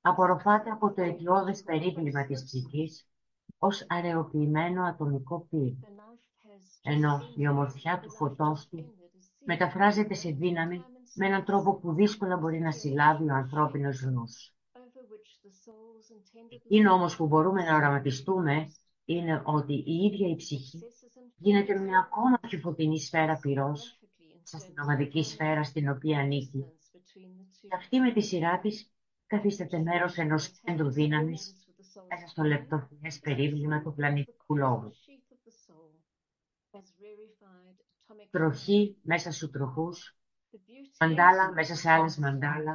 απορροφάται 0.00 0.70
από 0.70 0.92
το 0.92 1.02
αιτιώδες 1.02 1.62
περίβλημα 1.62 2.26
της 2.26 2.44
ψυχής 2.44 3.08
ως 3.58 3.84
αραιοποιημένο 3.88 4.84
ατομικό 4.84 5.46
πύρ, 5.50 5.72
ενώ 6.82 7.20
η 7.36 7.48
ομορφιά 7.48 8.00
του 8.00 8.10
φωτός 8.10 8.68
του 8.68 8.94
μεταφράζεται 9.44 10.14
σε 10.14 10.30
δύναμη 10.30 10.84
με 11.16 11.26
έναν 11.26 11.44
τρόπο 11.44 11.74
που 11.74 11.94
δύσκολα 11.94 12.36
μπορεί 12.36 12.58
να 12.58 12.70
συλλάβει 12.70 13.30
ο 13.30 13.34
ανθρώπινος 13.34 14.02
νους. 14.02 14.54
Είναι 16.68 16.90
όμως 16.90 17.16
που 17.16 17.26
μπορούμε 17.26 17.62
να 17.62 17.76
οραματιστούμε 17.76 18.66
είναι 19.04 19.42
ότι 19.44 19.72
η 19.72 19.94
ίδια 19.94 20.28
η 20.28 20.36
ψυχή 20.36 20.80
γίνεται 21.36 21.78
μια 21.78 21.98
ακόμα 21.98 22.38
πιο 22.40 22.58
φωτεινή 22.58 23.00
σφαίρα 23.00 23.38
πυρός 23.40 24.00
στην 24.42 24.78
ομαδική 24.82 25.22
σφαίρα 25.22 25.62
στην 25.64 25.88
οποία 25.88 26.18
ανήκει. 26.18 26.64
Και 27.60 27.76
αυτή 27.76 28.00
με 28.00 28.12
τη 28.12 28.20
σειρά 28.20 28.58
της 28.58 28.92
καθίσταται 29.26 29.78
μέρος 29.78 30.16
ενός 30.16 30.48
κέντρου 30.48 30.90
δύναμης 30.90 31.54
μέσα 32.08 32.26
στο 32.26 32.42
λεπτοφιλές 32.42 33.18
περίβλημα 33.18 33.82
του 33.82 33.94
πλανητικού 33.94 34.56
λόγου. 34.56 34.90
Τροχή 38.30 38.96
μέσα 39.02 39.32
στους 39.32 39.50
τροχούς, 39.50 40.15
μαντάλα 41.00 41.52
μέσα 41.52 41.74
σε 41.74 41.90
άλλες 41.90 42.16
μαντάλα, 42.16 42.74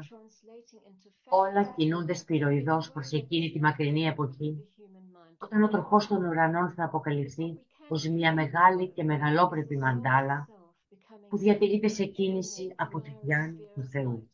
όλα 1.30 1.74
κινούνται 1.76 2.14
σπυροειδώς 2.14 2.92
προς 2.92 3.12
εκείνη 3.12 3.52
τη 3.52 3.60
μακρινή 3.60 4.06
εποχή, 4.06 4.66
όταν 5.38 5.64
ο 5.64 5.68
τροχός 5.68 6.08
των 6.08 6.26
ουρανών 6.26 6.72
θα 6.72 6.84
αποκαλυφθεί 6.84 7.60
ως 7.88 8.08
μια 8.08 8.34
μεγάλη 8.34 8.90
και 8.90 9.04
μεγαλόπρεπη 9.04 9.78
μαντάλα, 9.78 10.48
που 11.30 11.38
διατηρείται 11.38 11.88
σε 11.88 12.06
κίνηση 12.06 12.74
από 12.76 13.02
τη 13.02 13.16
διάνοια 13.22 13.68
του 13.74 13.84
Θεού. 13.84 14.30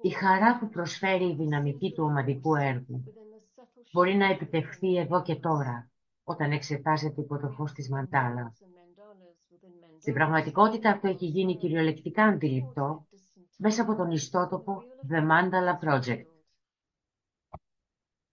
Η 0.00 0.08
χαρά 0.08 0.58
που 0.58 0.68
προσφέρει 0.68 1.24
η 1.24 1.34
δυναμική 1.34 1.92
του 1.92 2.04
ομαδικού 2.04 2.54
έργου 2.54 3.04
μπορεί 3.92 4.14
να 4.14 4.26
επιτευχθεί 4.26 4.96
εδώ 4.96 5.22
και 5.22 5.34
τώρα, 5.34 5.87
όταν 6.28 6.52
εξετάζεται 6.52 7.20
υπό 7.20 7.38
το 7.38 7.48
φως 7.48 7.72
της 7.72 7.88
μαντάλα. 7.88 8.52
Στην 10.00 10.14
πραγματικότητα 10.14 10.90
αυτό 10.90 11.08
έχει 11.08 11.26
γίνει 11.26 11.56
κυριολεκτικά 11.56 12.24
αντιληπτό 12.24 13.06
μέσα 13.56 13.82
από 13.82 13.94
τον 13.94 14.10
ιστότοπο 14.10 14.82
The 15.10 15.28
Mandala 15.30 15.78
Project. 15.84 16.24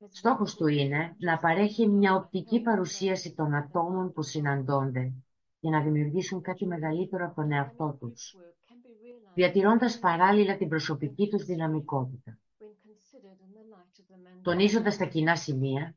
Στόχος 0.10 0.56
του 0.56 0.68
είναι 0.68 1.16
να 1.18 1.38
παρέχει 1.38 1.88
μια 1.88 2.16
οπτική 2.16 2.62
παρουσίαση 2.62 3.34
των 3.34 3.54
ατόμων 3.56 4.14
που 4.14 4.22
συναντώνται 4.22 5.14
για 5.60 5.72
να 5.72 5.82
δημιουργήσουν 5.82 6.42
κάτι 6.42 6.66
μεγαλύτερο 6.66 7.26
από 7.26 7.36
τον 7.36 7.52
εαυτό 7.52 7.98
τους, 8.00 8.36
διατηρώντας 9.34 10.00
παράλληλα 10.00 10.58
την 10.58 10.68
προσωπική 10.68 11.30
τους 11.30 11.46
δυναμικότητα. 11.46 12.38
Τονίζοντας 14.42 14.98
τα 14.98 15.06
κοινά 15.06 15.36
σημεία, 15.36 15.96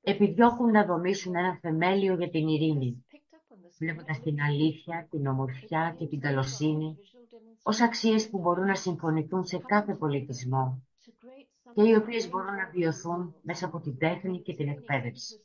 επιδιώκουν 0.00 0.70
να 0.70 0.84
δομήσουν 0.84 1.36
ένα 1.36 1.58
θεμέλιο 1.60 2.14
για 2.14 2.30
την 2.30 2.48
ειρήνη, 2.48 3.04
βλέποντας 3.78 4.20
την 4.20 4.40
αλήθεια, 4.40 5.06
την 5.10 5.26
ομορφιά 5.26 5.94
και 5.98 6.06
την 6.06 6.20
καλοσύνη 6.20 6.96
ως 7.62 7.80
αξίες 7.80 8.30
που 8.30 8.38
μπορούν 8.38 8.66
να 8.66 8.74
συμφωνηθούν 8.74 9.44
σε 9.44 9.58
κάθε 9.58 9.94
πολιτισμό 9.94 10.82
και 11.74 11.88
οι 11.88 11.94
οποίες 11.94 12.28
μπορούν 12.28 12.54
να 12.54 12.70
βιωθούν 12.70 13.34
μέσα 13.42 13.66
από 13.66 13.80
την 13.80 13.98
τέχνη 13.98 14.40
και 14.42 14.54
την 14.54 14.68
εκπαίδευση. 14.68 15.40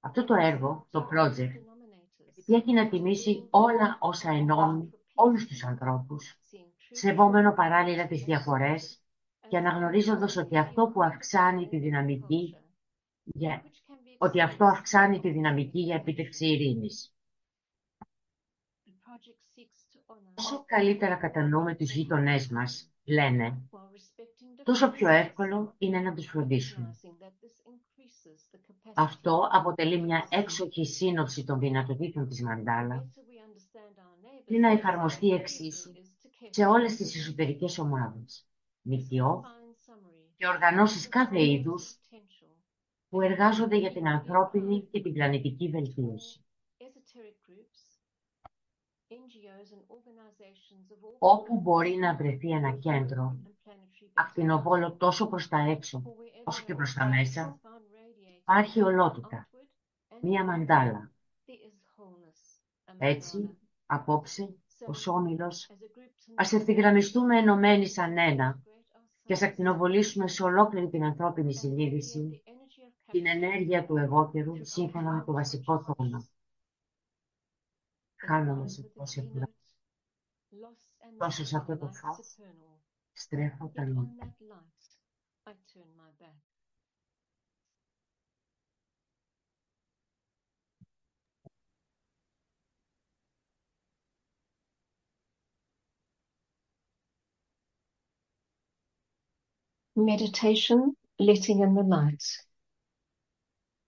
Αυτό 0.00 0.24
το 0.24 0.34
έργο, 0.34 0.86
το 0.90 1.08
project, 1.12 1.60
έχει 2.46 2.72
να 2.72 2.88
τιμήσει 2.88 3.46
όλα 3.50 3.96
όσα 4.00 4.30
ενώνουν 4.30 4.94
όλους 5.14 5.46
τους 5.46 5.64
ανθρώπους, 5.64 6.40
σεβόμενο 6.90 7.52
παράλληλα 7.52 8.06
τις 8.06 8.24
διαφορές 8.24 8.99
και 9.50 9.56
αναγνωρίζοντας 9.56 10.36
ότι 10.36 10.58
αυτό 10.58 10.90
που 10.92 11.02
αυξάνει 11.02 11.68
τη 11.68 11.78
δυναμική 11.78 12.56
για... 13.24 13.62
ότι 14.18 14.40
αυτό 14.40 14.64
αυξάνει 14.64 15.20
τη 15.20 15.30
δυναμική 15.30 15.80
για 15.80 15.94
επίτευξη 15.94 16.46
ειρήνης. 16.46 17.14
Όσο 20.34 20.64
καλύτερα 20.66 21.16
κατανοούμε 21.16 21.74
τους 21.74 21.94
γείτονές 21.94 22.48
μας, 22.48 22.92
λένε, 23.04 23.62
τόσο 24.62 24.90
πιο 24.90 25.08
εύκολο 25.08 25.74
είναι 25.78 26.00
να 26.00 26.14
τους 26.14 26.26
φροντίσουμε. 26.26 26.94
Αυτό 28.94 29.48
αποτελεί 29.52 30.00
μια 30.00 30.26
έξοχη 30.30 30.86
σύνοψη 30.86 31.44
των 31.44 31.58
δυνατοτήτων 31.58 32.28
της 32.28 32.42
Μαντάλα 32.42 33.08
ή 34.46 34.58
να 34.58 34.70
εφαρμοστεί 34.70 35.28
εξίσου 35.28 35.92
σε 36.50 36.64
όλες 36.64 36.96
τις 36.96 37.16
εσωτερικές 37.16 37.78
ομάδες, 37.78 38.49
ΜΚΟ 38.82 39.44
και 40.36 40.46
οργανώσεις 40.46 41.08
κάθε 41.08 41.42
είδους 41.42 41.98
που 43.08 43.20
εργάζονται 43.20 43.76
για 43.76 43.92
την 43.92 44.08
ανθρώπινη 44.08 44.88
και 44.90 45.02
την 45.02 45.12
πλανητική 45.12 45.68
βελτίωση. 45.68 46.44
Όπου 51.18 51.60
μπορεί 51.60 51.96
να 51.96 52.16
βρεθεί 52.16 52.50
ένα 52.50 52.72
κέντρο, 52.72 53.36
ακτινοβόλο 54.14 54.92
τόσο 54.92 55.28
προς 55.28 55.48
τα 55.48 55.58
έξω 55.58 56.02
όσο 56.44 56.64
και 56.64 56.74
προς 56.74 56.92
τα 56.92 57.06
μέσα, 57.06 57.60
υπάρχει 58.40 58.82
ολότητα, 58.82 59.48
μία 60.20 60.44
μαντάλα. 60.44 61.10
Έτσι, 62.98 63.58
απόψε, 63.86 64.54
ως 64.86 65.06
όμιλος, 65.06 65.70
ας 66.34 66.52
ευθυγραμμιστούμε 66.52 67.38
ενωμένοι 67.38 67.86
σαν 67.86 68.18
ένα 68.18 68.62
και 69.30 69.36
ας 69.36 69.42
ακτινοβολήσουμε 69.42 70.28
σε 70.28 70.42
ολόκληρη 70.42 70.88
την 70.88 71.04
ανθρώπινη 71.04 71.54
συνείδηση 71.54 72.42
την 73.10 73.26
ενέργεια 73.26 73.86
του 73.86 73.96
εγώκερου 73.96 74.64
σύμφωνα 74.64 75.12
με 75.12 75.24
το 75.24 75.32
βασικό 75.32 75.84
τόνο. 75.84 76.26
Χάνομαι 78.16 78.68
σε 78.68 78.82
τόση 78.82 79.20
απλά. 79.20 79.48
Τόσο 81.18 81.44
σε 81.44 81.56
αυτό 81.56 81.76
το 81.76 81.86
φως, 81.86 82.38
στρέφω 83.12 83.70
τα 83.74 83.84
νύχτα. 83.84 84.36
Meditation, 99.99 100.95
letting 101.17 101.61
in 101.61 101.73
the 101.73 101.83
light. 101.83 102.23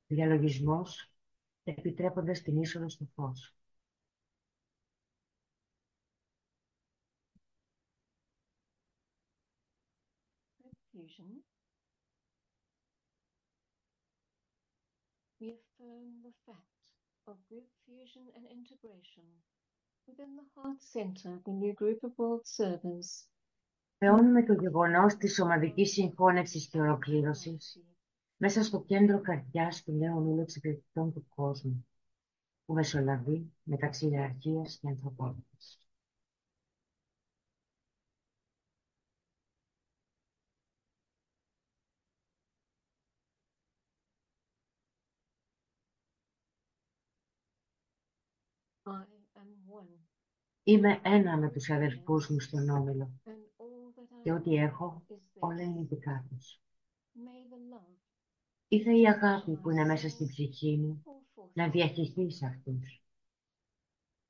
Διαλογισμός, 0.08 1.12
επιτρέποντας 1.63 2.41
την 2.41 2.62
είσοδο 2.62 2.89
στο 2.89 3.06
φως. 3.06 3.52
Fusion. 10.93 11.43
We 15.39 15.52
affirm 15.52 16.22
the 16.24 16.34
fact 16.46 16.78
of 17.28 17.36
group 17.50 17.67
fusion 17.86 18.26
and 18.36 18.46
integration 18.58 19.26
within 20.08 20.36
the 20.36 20.48
heart 20.56 20.82
center 20.82 21.36
of 21.36 21.43
the 21.43 21.52
new 21.52 21.74
group 21.74 22.04
of 22.04 22.17
world 22.17 22.48
servers 22.48 23.28
Θεώνουμε 24.05 24.45
το 24.45 24.53
γεγονός 24.53 25.17
της 25.17 25.41
ομαδικής 25.41 25.93
συγχώνευσης 25.93 26.69
και 26.69 26.81
ολοκλήρωσης 26.81 27.83
μέσα 28.37 28.62
στο 28.62 28.83
κέντρο 28.83 29.21
καρδιάς 29.21 29.83
του 29.83 29.93
νέου 29.93 30.23
μήλου 30.23 30.41
εξυπηρετητών 30.41 31.12
του 31.12 31.27
κόσμου, 31.35 31.87
που 32.65 32.73
μεσολαβεί 32.73 33.53
μεταξύ 33.62 34.07
ιεραρχίας 34.07 34.79
και 34.81 34.88
ανθρωπότητας. 34.88 35.87
I 48.87 49.05
am 49.35 49.51
one, 49.81 49.99
Είμαι 50.62 51.01
ένα 51.03 51.37
με 51.37 51.51
τους 51.51 51.71
αδελφούς 51.71 52.29
μου 52.29 52.41
στον 52.41 52.69
Όμιλο 52.69 53.11
and 53.27 53.43
all 53.59 53.93
that 53.97 54.11
I 54.11 54.12
και 54.23 54.33
ό,τι 54.33 54.55
έχω 54.55 55.03
is 55.09 55.15
όλα 55.39 55.57
this. 55.57 55.61
είναι 55.61 55.83
δικά 55.85 56.27
τους. 56.29 56.61
May 57.15 57.53
the 57.53 57.75
love 57.75 57.97
Ήρθε 58.69 58.97
η 58.99 59.07
αγάπη 59.09 59.57
που 59.57 59.71
είναι 59.71 59.85
μέσα 59.85 60.09
στην 60.09 60.27
ψυχή 60.29 60.77
μου 60.79 61.03
pour 61.05 61.41
forth. 61.41 61.51
να 61.53 61.69
διαχειριστεί 61.71 62.31
σε 62.31 62.47
αυτούς. 62.47 63.03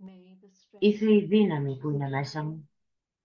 May 0.01 0.05
the 0.05 0.49
strength 0.49 0.79
Ήρθε 0.79 1.15
η 1.15 1.25
δύναμη 1.27 1.77
που 1.79 1.91
είναι 1.91 2.09
μέσα 2.09 2.43
μου 2.45 2.71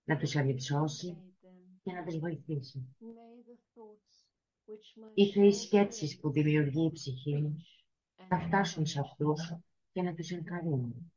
να 0.04 0.16
τους 0.18 0.36
αλυψώσει 0.36 1.16
aid 1.16 1.46
them. 1.46 1.78
και 1.82 1.92
να 1.92 2.04
τους 2.04 2.18
βοηθήσει. 2.18 2.96
May 3.00 3.50
the 3.50 3.56
thoughts 3.74 4.24
which 4.66 5.02
my 5.02 5.10
Ήρθε 5.14 5.46
οι 5.46 5.50
soul 5.52 5.54
σκέψεις 5.54 6.18
που 6.20 6.28
creates 6.28 6.32
δημιουργεί 6.32 6.84
η 6.84 6.90
ψυχή 6.92 7.36
μου 7.36 7.56
reach 7.58 8.26
να 8.28 8.40
and 8.40 8.46
φτάσουν 8.46 8.86
σε 8.86 8.98
encourage 8.98 9.02
αυτούς 9.04 9.52
και 9.92 10.02
να 10.02 10.14
τους 10.14 10.30
ενθαρρύνουν. 10.30 11.12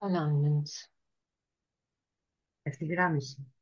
Alignment. 0.00 0.68
Ευθυγράμμιση. 2.62 3.52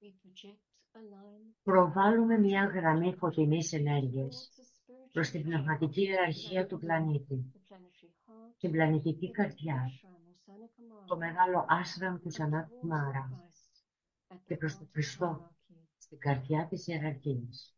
We 0.00 0.10
project 0.22 0.58
a 0.92 0.98
line 0.98 1.54
Προβάλλουμε 1.62 2.38
μια 2.38 2.64
γραμμή 2.64 3.14
φωτεινής 3.14 3.72
ενέργειας 3.72 4.50
towards 4.50 4.56
the 4.56 4.64
spiritual 4.64 5.10
προς 5.12 5.30
την 5.30 5.40
shrine, 5.40 5.44
πνευματική 5.44 6.00
ιεραρχία 6.00 6.66
του 6.66 6.78
πλανήτη, 6.78 7.52
the 7.54 7.72
planetary 7.72 8.30
heart, 8.30 8.54
την 8.58 8.70
πλανητική 8.70 9.28
the 9.28 9.36
καρδιά, 9.36 9.84
ashram 9.86 10.26
or 10.28 10.52
Sanakamara, 10.52 11.06
το 11.06 11.16
μεγάλο 11.16 11.64
άσραμ 11.68 12.18
του 12.18 12.28
and 12.28 12.32
Σανάτ 12.32 12.68
towards 12.68 12.82
Μάρα, 12.82 13.30
Christ 13.30 14.34
at 14.34 14.38
και 14.44 14.54
the 14.54 14.58
προς 14.58 14.72
heart 14.72 14.78
τον 14.78 14.86
of 14.86 14.90
Χριστό 14.92 15.26
hierarchy. 15.26 15.74
στην 15.98 16.18
καρδιά 16.18 16.66
της 16.66 16.86
ιεραρχίας. 16.86 17.76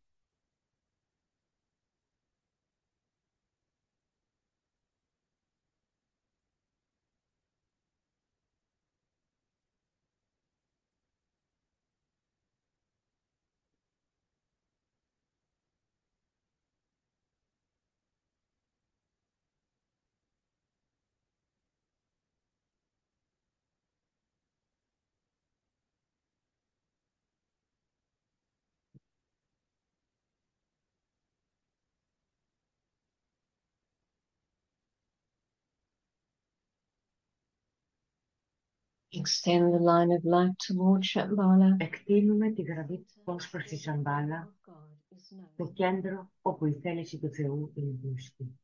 Extend 39.16 39.72
the 39.72 39.78
line 39.78 40.10
of 40.16 40.22
light 40.24 40.56
towards 40.66 41.06
Shambhala. 41.06 41.76
Εκτείνουμε 41.78 42.50
τη 42.50 42.62
γραμμή 42.62 42.98
του 42.98 43.20
φως 43.24 43.50
προς 43.50 43.64
τη 43.64 43.76
Σαμπάλα, 43.76 44.54
of 44.66 44.70
God 44.70 45.16
is 45.16 45.38
known. 45.38 45.48
το 45.56 45.72
κέντρο 45.72 46.30
όπου 46.42 46.66
η 46.66 46.72
θέληση 46.82 47.18
του 47.18 47.30
Θεού 47.30 47.72
είναι 47.74 47.98
γνωστή. 48.02 48.58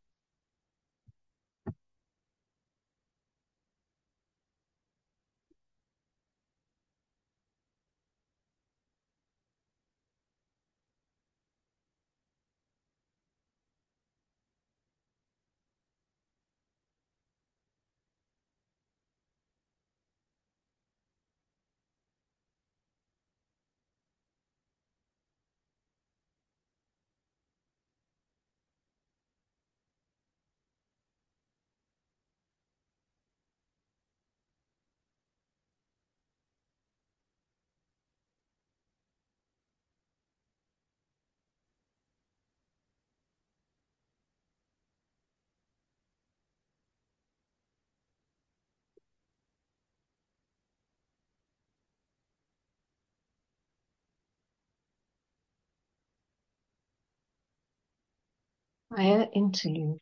Higher 58.96 59.28
interlude. 59.32 60.00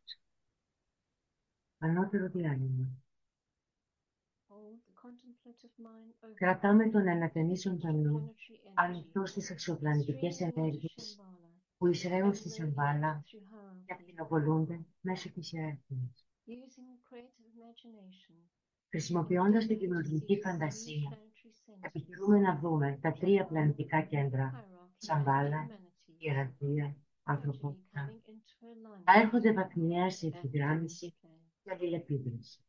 Ανώτερο 1.79 2.29
διάλειμμα. 2.29 2.89
Hold 4.49 4.79
the 4.87 4.95
contemplative 5.03 5.75
mind 5.79 6.25
open. 6.25 6.35
Κρατάμε 6.35 6.89
τον 6.91 7.09
ανατενίσσοντα 7.09 7.93
νου 7.93 8.19
Planetary 8.19 8.69
energy. 8.69 8.73
ανοιχτό 8.75 9.27
στις 9.27 9.51
αξιοπλανητικές 9.51 10.37
Streaming 10.37 10.45
into 10.49 10.57
ενέργειες 10.57 11.17
Shambhala 11.21 11.77
που 11.79 11.87
εισραίουν 11.87 12.35
στη 12.35 12.49
and 12.49 12.53
Σαμπάλα 12.53 13.23
radiating 13.25 13.29
through 13.29 13.85
και 13.87 13.95
hierarchy. 13.95 14.01
ακτινοβολούνται 14.01 14.85
μέσω 15.01 15.31
της 15.31 15.53
ιεραρχίας. 15.53 16.27
Using 16.47 17.13
creative 17.13 17.47
imagination. 17.55 18.35
Χρησιμοποιώντας 18.91 19.67
τη 19.67 19.75
we 19.75 19.79
δημιουργική 19.79 20.35
see 20.35 20.39
three 20.39 20.51
φαντασία, 20.51 21.11
planetary 21.11 21.73
centers, 21.73 21.79
επιχειρούμε 21.87 22.39
να 22.39 22.59
δούμε 22.59 22.99
τα 23.03 23.13
τρία 23.13 23.47
πλανητικά 23.47 24.03
κέντρα, 24.03 24.51
hierarchy 24.55 24.83
and 24.83 24.95
Σαμπάλα, 24.97 25.67
humanity, 25.69 26.15
ιεραρχία, 26.19 26.97
gradually 26.97 27.03
ανθρωπότητα, 27.23 28.13
coming 28.61 28.77
into 28.77 28.89
alignment 28.89 29.05
θα 29.05 29.13
έρχονται 29.21 29.53
βαθμιαία 29.53 30.11
σε 30.11 30.27
and 30.27 30.35
ευθυγράμμιση 30.35 31.15
interplay. 31.23 31.41
και 31.63 31.71
αλληλεπίδραση. 31.73 32.61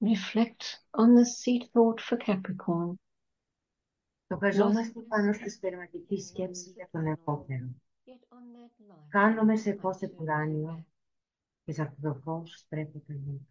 Reflect 0.00 0.80
on 0.94 1.14
the 1.14 1.26
seed 1.26 1.68
thought 1.72 2.00
for 2.00 2.16
Capricorn. 2.16 2.94
Στοχαζόμαστε 4.24 5.00
πάνω 5.00 5.32
στη 5.32 5.50
σπερματική 5.50 6.20
σκέψη 6.20 6.70
για 6.70 6.88
τον 6.90 7.06
επόμενο. 7.06 7.74
Yet 8.04 8.10
on 8.10 8.42
that 8.56 8.92
light, 8.92 9.08
Κάνουμε 9.08 9.56
σε 9.56 9.74
φως 9.74 10.00
επουράνιο 10.00 10.86
και 11.64 11.72
σε 11.72 11.82
αυτό 11.82 12.08
το 12.08 12.14
φως 12.14 12.58
στρέφεται 12.58 13.12
λίγο. 13.12 13.46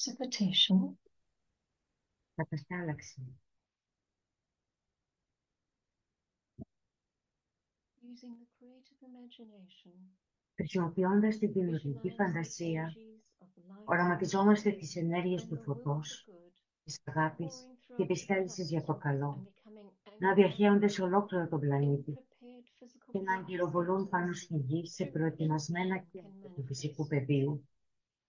Precipitation, 0.00 0.96
καταστάλαξη, 2.34 3.22
using 8.02 8.34
the 8.40 8.46
creative 8.58 9.00
imagination, 9.02 9.92
χρησιμοποιώντας 10.54 11.38
τη 11.38 11.46
δημιουργική 11.46 12.08
visualize 12.08 12.10
the 12.10 12.14
φαντασία, 12.16 12.92
energies 12.96 13.44
of 13.44 13.46
light 13.46 13.84
οραματιζόμαστε 13.84 14.70
τις 14.70 14.96
ενέργειες 14.96 15.42
and 15.42 15.48
του 15.48 15.54
the 15.54 15.58
will 15.58 15.62
for 15.62 15.76
φωτός, 15.76 16.28
good 16.28 16.50
της 16.84 17.00
αγάπης 17.04 17.66
pouring 17.66 17.96
και 17.96 18.04
throughout 18.04 18.06
της 18.06 18.22
the 18.22 18.26
θέλησης 18.26 18.68
για 18.70 18.82
το 18.82 18.92
planet 18.92 18.98
καλό, 19.00 19.46
and 19.46 19.68
becoming 19.68 20.18
να 20.18 20.32
anchored 20.32 20.34
διαχέονται 20.34 20.88
σε 20.88 21.02
ολόκληρο 21.02 21.48
τον 21.48 21.58
in 21.58 21.62
πλανήτη 21.62 22.18
prepared 22.18 22.84
physical 22.84 23.10
και 23.12 23.18
να 23.20 23.34
body 23.34 23.38
αγκυροβολούν 23.38 24.08
πάνω 24.08 24.30
centers 24.30 24.36
στη 24.36 24.56
γη 24.56 24.86
σε 24.86 25.04
through 25.04 25.08
which 25.08 25.12
προετοιμασμένα 25.12 25.96
man 25.96 26.06
κέντρα 26.10 26.48
can 26.48 26.54
του 26.54 26.64
φυσικού 26.64 27.04
manifest. 27.04 27.08
πεδίου, 27.08 27.68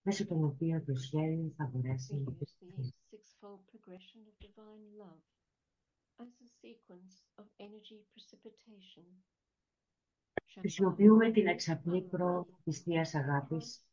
μέσω 0.02 0.28
των 0.28 0.44
οποίων 0.44 0.86
το 0.86 0.96
σχέδιο 0.96 1.54
θα 1.58 1.66
We 1.66 1.72
μπορέσει 1.72 2.16
να 2.16 2.20
use 2.20 2.26
the 2.26 2.32
επιτευχθεί. 2.32 2.94
sixfold 3.12 3.60
progression 3.72 4.22
of 4.30 4.46
divine 4.46 4.86
love 5.02 5.22
as 6.24 6.32
a 6.46 6.50
sequence 6.62 7.14
of 7.42 7.46
energy 7.60 8.00
precipitation. 8.14 9.06
Χρησιμοποιούμε 10.60 11.32
την 11.32 11.48
εξαπλή 11.48 12.02
πρόοδο 12.02 12.60
της 12.64 12.80
Θείας 12.80 13.16
Αγάπης 13.16 13.86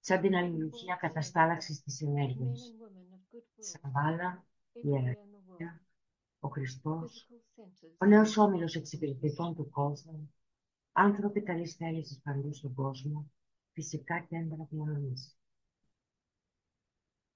σαν 0.00 0.20
την 0.20 0.34
αλληλουχία 0.34 0.94
καταστάλαξης 0.94 1.82
της 1.82 2.00
ενέργειας. 2.02 2.74
Σαββάλα, 3.58 4.46
ιεραρχία, 4.72 5.80
ο 6.40 6.48
Χριστός, 6.48 7.28
ο 7.98 8.06
νέος 8.06 8.36
όμιλος 8.36 8.74
εξυπηρετητών 8.74 9.54
του 9.54 9.70
κόσμου, 9.70 10.34
άνθρωποι 10.92 11.42
καλής 11.42 11.74
θέλησης 11.74 12.20
παντού 12.20 12.52
στον 12.52 12.74
κόσμο, 12.74 13.30
φυσικά 13.72 14.20
κέντρα 14.20 14.66
διανομής. 14.70 15.36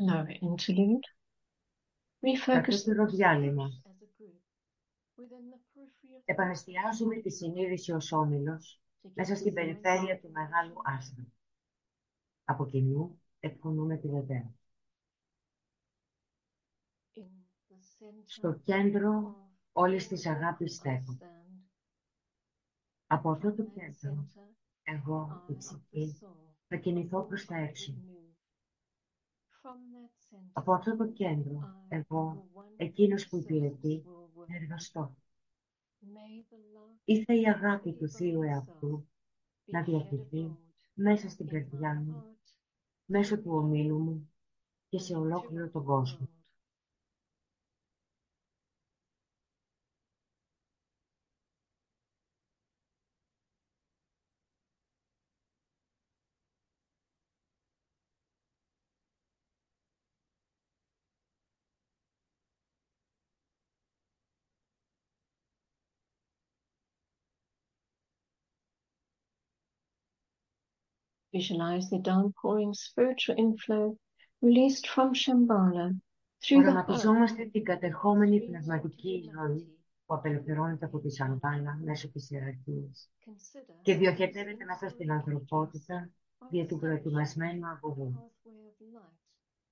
Lower 0.00 0.36
interlude. 0.40 1.04
Refocus 2.20 2.62
Κατώτερο 2.62 3.06
διάλειμμα. 3.06 3.66
as 3.84 4.02
a 4.02 4.06
group 4.18 4.40
within 5.16 5.50
the 5.50 5.58
periphery 5.74 6.14
of 6.16 6.20
the 6.20 6.22
Επανεστιάζουμε 6.24 7.16
τη 7.16 7.30
συνείδηση 7.30 7.92
ως 7.92 8.12
όμιλος 8.12 8.80
to 9.02 9.08
μέσα 9.14 9.32
get 9.34 9.36
στην 9.36 9.52
the 9.52 9.54
περιφέρεια 9.54 10.14
mindset 10.16 10.20
του 10.20 10.30
Μεγάλου 10.30 10.74
Άστρα. 10.84 11.26
Από 12.44 12.66
κοινού 12.66 13.20
εκφωνούμε 13.40 13.96
τη 13.96 14.08
βεβαία. 14.08 14.54
in 17.14 17.20
the 17.68 17.76
center 17.98 18.22
Στο 18.24 18.52
κέντρο 18.64 19.34
of 19.38 19.48
όλης 19.72 20.04
all 20.04 20.08
της 20.08 20.26
that 20.26 20.30
αγάπης 20.30 20.72
I 20.72 20.76
στέκω. 20.76 21.16
stand. 21.20 21.26
Από 23.06 23.30
αυτό 23.30 23.48
From 23.48 23.56
το 23.56 23.62
that 23.62 23.72
κέντρο, 23.74 24.28
center, 24.34 24.48
εγώ, 24.82 25.44
I 25.48 25.50
η 25.50 25.52
of 25.52 25.54
the 25.54 25.58
ψυχή, 25.58 26.18
soul 26.22 26.52
θα 26.68 26.76
κινηθώ 26.76 27.22
προς 27.22 27.44
τα 27.44 27.56
έξω. 27.56 27.94
Από 30.52 30.72
αυτό 30.72 30.96
το 30.96 31.08
κέντρο, 31.08 31.60
I, 31.60 31.86
εγώ, 31.88 32.48
the 32.54 32.60
one 32.60 32.74
εκείνος 32.76 33.28
που 33.28 33.36
who 33.36 33.40
υπηρετεί, 33.40 34.02
serves, 34.04 34.08
will 34.08 34.40
work. 34.40 34.46
θα 34.46 34.54
εργαστώ. 34.54 35.16
May 36.00 36.52
the 36.52 36.56
love 36.56 36.96
Ήθε 37.04 37.34
η 37.34 37.42
of 37.46 37.48
αγάπη 37.48 37.90
the 37.90 37.98
του 37.98 38.08
Θείου 38.08 38.40
divine 38.40 38.46
εαυτού 38.46 39.06
be 39.06 39.70
να 39.72 39.80
shed 39.80 39.84
διατηθεί 39.84 40.46
abroad 40.46 40.56
μέσα 40.94 41.28
στην 41.28 41.46
in 41.46 41.48
my 41.48 41.52
καρδιά 41.52 41.94
μου, 41.94 42.22
heart 42.24 42.52
μέσω 43.04 43.36
του 43.36 43.50
ομίλου 43.52 43.98
μου 43.98 44.30
και 44.88 44.98
σε 44.98 45.14
and 45.14 45.18
ολόκληρο 45.20 45.66
throughout 45.66 45.72
τον 45.72 45.82
the 45.82 45.86
κόσμο. 45.86 46.28
Visualize 71.38 71.86
the 71.90 72.00
downpouring 72.10 72.72
spiritual 72.86 73.36
inflow 73.46 73.86
released 74.48 74.86
from 74.94 75.08
Shambhala 75.22 75.86
through 76.42 76.62
the 76.64 76.72
heart 76.72 76.88
Οραματιζόμαστε 76.88 77.44
την 77.44 77.62
κατεχόμενη 77.64 78.38
streams 78.38 78.42
of 78.42 78.46
πνευματική 78.48 79.30
ροή 79.34 79.54
humanity. 79.54 79.76
που 80.06 80.14
απελευθερώνεται 80.14 80.84
από 80.84 80.98
τη 81.00 81.10
Σαμπάλα 81.10 81.80
μέσω 81.84 82.08
της 82.10 82.30
ιεραρχίας 82.30 83.10
Consider 83.26 83.74
και 83.82 83.94
this 83.94 83.98
διοχετεύεται 83.98 84.64
μέσα 84.64 84.86
insular 84.86 84.90
στην 84.90 85.10
agency 85.10 85.12
ανθρωπότητα 85.12 86.10
of 86.38 86.46
δια 86.50 86.66
του 86.66 86.74
ascension 86.76 86.80
προετοιμασμένου 86.80 87.60
on 87.60 87.64
the 87.64 87.76
αγωγού. 87.76 88.12
pathway 88.14 88.68
of 88.68 89.00
light 89.00 89.16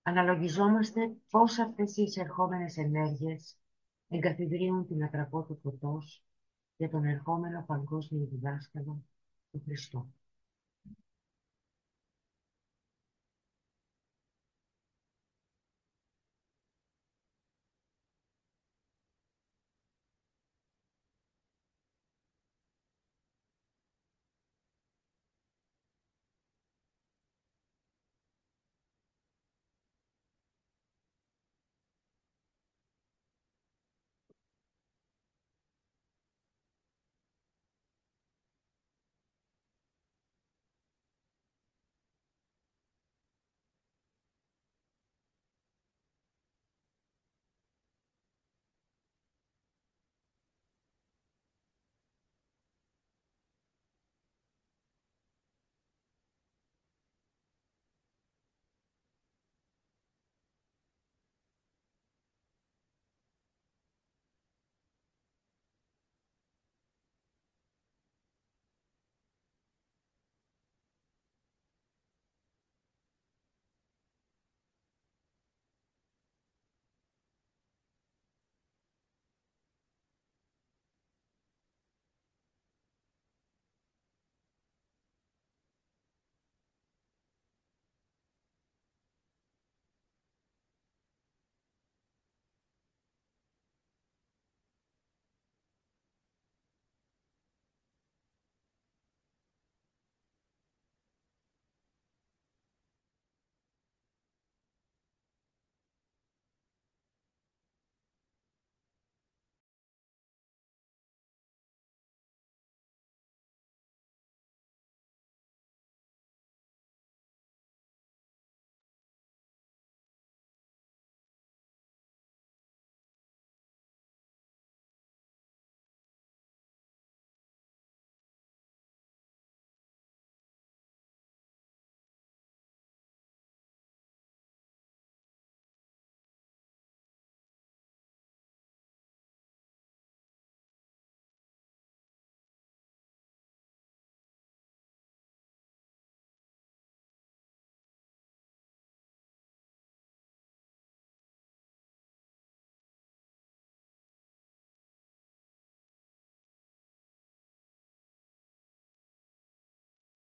Αναλογιζόμαστε 0.02 1.00
πώς 1.30 1.58
αυτές 1.58 1.96
οι 1.96 2.02
εισερχόμενες 2.02 2.76
ενέργειες 2.76 3.56
εγκαθιδρύουν 4.08 4.86
την 4.86 5.04
ατραπό 5.04 5.42
του 5.42 5.58
φωτός 5.62 6.22
για 6.76 6.90
τον 6.90 7.04
ερχόμενο 7.04 7.64
παγκόσμιο 7.66 8.26
διδάσκαλο 8.30 9.04
του 9.50 9.62
Χριστού. 9.64 10.12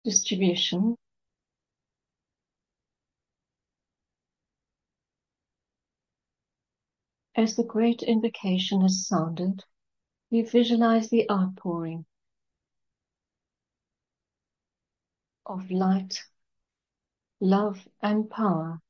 Distribution. 0.04 0.96
As 7.34 7.56
the 7.56 7.64
great 7.64 8.02
invocation 8.02 8.82
has 8.82 9.06
sounded, 9.06 9.64
we 10.30 10.42
visualize 10.42 11.08
the 11.08 11.30
outpouring 11.30 12.04
of 15.46 15.70
light, 15.70 16.22
love, 17.40 17.88
and 18.00 18.28
power 18.30 18.80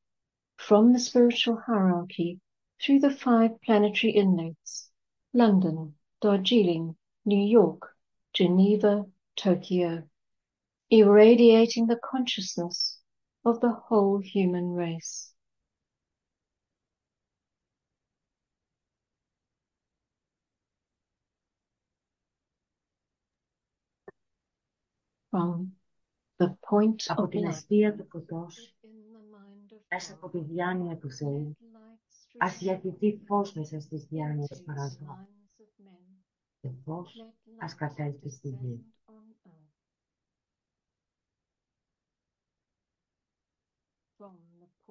from 0.56 0.92
the 0.92 0.98
spiritual 0.98 1.56
hierarchy 1.56 2.40
through 2.80 3.00
the 3.00 3.10
five 3.10 3.60
planetary 3.62 4.12
inlets 4.12 4.90
London, 5.32 5.94
Darjeeling, 6.20 6.96
New 7.24 7.42
York, 7.42 7.96
Geneva, 8.32 9.06
Tokyo, 9.36 10.08
irradiating 10.91 11.87
the 11.87 11.99
consciousness 12.11 12.99
of 13.45 13.59
the 13.59 13.71
whole 13.71 14.19
human 14.19 14.73
race. 14.73 15.33
From 25.29 25.75
the 26.39 26.55
point 26.69 27.03
από 27.07 27.23
of 27.23 27.29
την 27.29 27.41
light 27.43 27.47
αιστεία 27.47 27.95
του 27.95 28.07
φωτός, 28.09 28.75
in 28.83 28.87
the 28.87 29.21
mind 29.35 29.73
of 29.73 29.79
μέσα 29.87 30.13
God, 30.13 30.15
από 30.15 30.29
τη 30.29 30.39
διάνοια 30.39 30.97
του 30.97 31.11
Θεού, 31.11 31.57
let 31.59 31.65
light 31.75 32.35
ας 32.37 32.53
stream 32.53 32.59
διαχυθεί 32.59 33.17
φως 33.25 33.53
μέσα 33.53 33.79
στις 33.79 34.05
διάνοιες 34.05 34.49
into 34.51 34.65
των 34.65 34.75
the 34.75 34.79
ανθρώπων 34.81 35.27
minds 35.27 35.61
of 35.61 35.83
men. 35.83 36.23
και 36.61 36.69
φως 36.83 37.15
Let 37.17 37.53
ας 37.57 37.73
light 37.73 37.77
κατέλθει 37.77 38.29
στη 38.29 38.47
γη. 38.49 38.85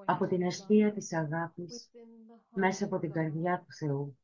Από 0.06 0.26
of 0.26 0.30
την 0.30 0.38
love 0.40 0.46
αιστεία 0.46 0.94
της 0.94 1.14
αγάπης, 1.14 1.90
within 1.94 1.98
the 2.30 2.36
heart 2.36 2.60
μέσα 2.60 2.86
of 2.86 2.88
από 2.88 3.00
την 3.00 3.10
God, 3.10 3.14
καρδιά 3.14 3.60
του 3.60 3.72
Θεού, 3.74 4.18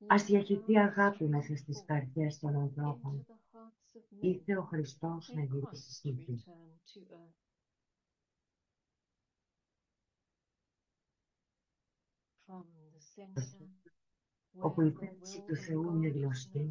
let 0.00 0.04
ας 0.06 0.24
διαχυθεί 0.24 0.72
light 0.72 0.76
αγάπη 0.76 1.24
stream 1.24 1.28
μέσα 1.28 1.56
στις 1.56 1.78
forth 1.78 1.84
καρδιές 1.86 2.38
των 2.38 2.54
into 2.54 2.58
ανθρώπων. 2.60 3.26
the 3.28 3.32
hearts 3.32 3.96
of 3.96 4.00
men 4.12 4.18
Ήρθε 4.20 4.56
ο 4.56 4.62
Χριστός 4.62 5.32
να 5.34 5.42
and 5.42 5.46
γυρίσει 5.46 5.68
Christ 5.68 5.94
στη 5.94 6.08
γη. 6.08 6.44
return 6.46 6.78
to 6.94 7.00
earth. 7.14 7.36
From 12.46 12.64
the 12.94 13.00
center 13.00 13.42
όπου 14.58 14.80
where 14.80 14.86
η 14.86 14.92
the 14.92 14.98
θέληση 14.98 15.38
will 15.38 15.46
του 15.46 15.54
of 15.54 15.58
Θεού 15.58 15.82
God 15.84 15.94
είναι 15.94 16.08
is 16.08 16.14
γνωστή, 16.14 16.70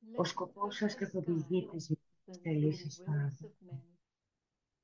known, 0.00 0.18
ο 0.18 0.22
let 0.22 0.26
σκοπός 0.26 0.74
the 0.74 0.78
σας 0.78 0.94
καθοδηγεί 0.94 1.66
sky 1.66 1.70
τις 1.70 1.92
the 2.26 2.38
θελήσεις 2.42 2.98
little 2.98 3.04
των 3.04 3.14
wills 3.14 3.22
ανθρώπων. 3.22 3.68
of 3.70 3.70
men, 3.70 3.82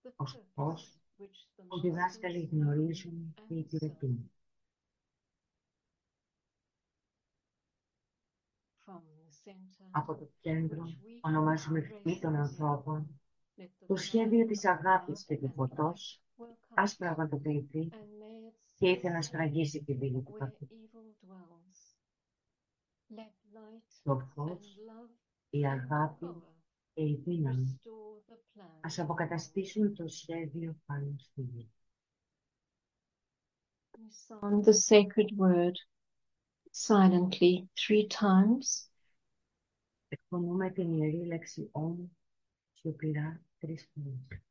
the 0.02 0.10
Ο 0.16 0.24
purpose 0.24 0.28
σκοπός 0.28 0.82
which 0.82 0.94
the 0.94 0.98
που 1.00 1.09
οι 1.24 1.80
διδάσκαλοι 1.82 2.48
masters 2.50 2.54
know 2.54 2.56
γνωρίζουν 2.60 3.34
και 3.34 3.42
and 3.48 3.52
serve. 3.52 3.58
υπηρετούν. 3.58 4.30
From 8.84 9.00
the 9.02 9.50
center 9.50 9.88
Από 9.90 10.14
το 10.14 10.28
κέντρο 10.40 10.82
which 10.84 11.04
we 11.04 11.18
ονομάζουμε 11.20 11.80
call 11.80 11.84
ευχή 12.06 12.20
των 12.20 12.32
graces, 12.34 12.38
ανθρώπων, 12.38 13.20
let 13.56 13.62
the 13.62 13.86
το 13.86 13.96
σχέδιο 13.96 14.44
fire 14.44 14.48
της 14.48 14.64
of 14.64 14.68
αγάπης 14.70 15.20
love 15.20 15.26
και 15.26 15.36
του 15.36 15.46
and 15.46 15.54
φωτός 15.54 16.22
light 16.38 16.42
welcome 16.42 16.74
ας 16.74 16.96
πραγματοποιηθεί 16.96 17.88
and 17.92 17.96
may 17.96 18.50
it 18.50 18.54
και 18.78 18.90
ήθελε 18.90 19.12
να 19.14 19.20
cease 19.20 19.24
σφραγίσει 19.24 19.84
τη 19.84 19.92
λίγη 19.94 20.22
του 20.22 20.32
where 20.32 20.38
παθού. 20.38 20.66
evil 20.70 21.26
dwells. 21.26 21.96
Let 23.18 23.56
light 23.56 24.00
Το 24.02 24.12
and 24.16 24.24
φως, 24.34 24.76
love 24.78 25.10
η 25.50 25.60
and 25.62 25.66
αγάπη 25.66 26.26
power 26.26 26.59
και 26.92 27.02
η 27.02 27.22
δύναμη 27.24 27.80
restore 27.84 28.32
the 28.32 28.36
plan 28.54 28.78
ας 28.80 28.96
of 28.96 29.00
God. 29.00 29.04
αποκαταστήσουν 29.04 29.94
το 29.94 30.08
σχέδιο 30.08 30.76
πάνω 30.86 31.14
στη 31.18 31.42
γη. 31.42 31.70
We 33.92 34.10
sound 34.28 34.64
the 34.64 34.72
sacred 34.72 35.30
word 35.36 35.76
silently 36.72 37.68
three 37.74 38.06
times. 38.06 38.88
Εκφωνούμε 40.08 40.70
την 40.70 40.92
ιερή 40.92 41.26
λέξη 41.26 41.68
«Όμ» 41.72 42.08
σιωπηρά 42.72 43.44
τρεις 43.58 43.90
φορές. 43.92 44.42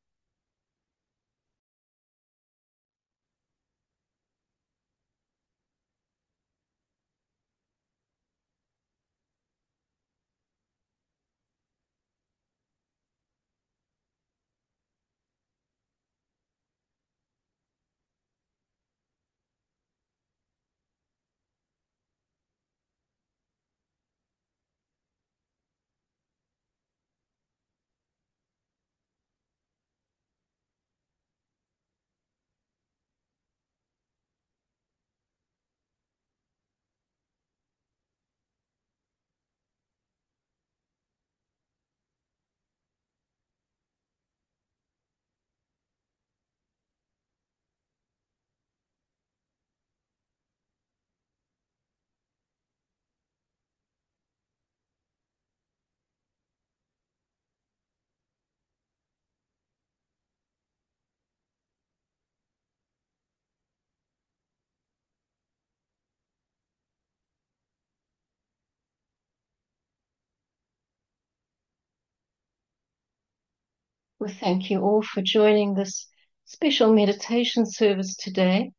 We 74.19 74.33
thank 74.33 74.69
you 74.69 74.81
all 74.81 75.01
for 75.01 75.21
joining 75.21 75.75
this 75.75 76.05
special 76.43 76.93
meditation 76.93 77.65
service 77.65 78.17
today. 78.17 78.73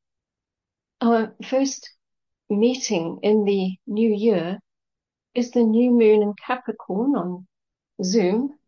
Our 1.01 1.34
first 1.47 1.88
meeting 2.51 3.20
in 3.22 3.45
the 3.45 3.74
new 3.86 4.14
year 4.14 4.59
is 5.34 5.53
the 5.53 5.62
new 5.62 5.93
moon 5.93 6.20
in 6.20 6.34
Capricorn 6.47 7.16
on 7.16 7.47
Zoom 8.05 8.59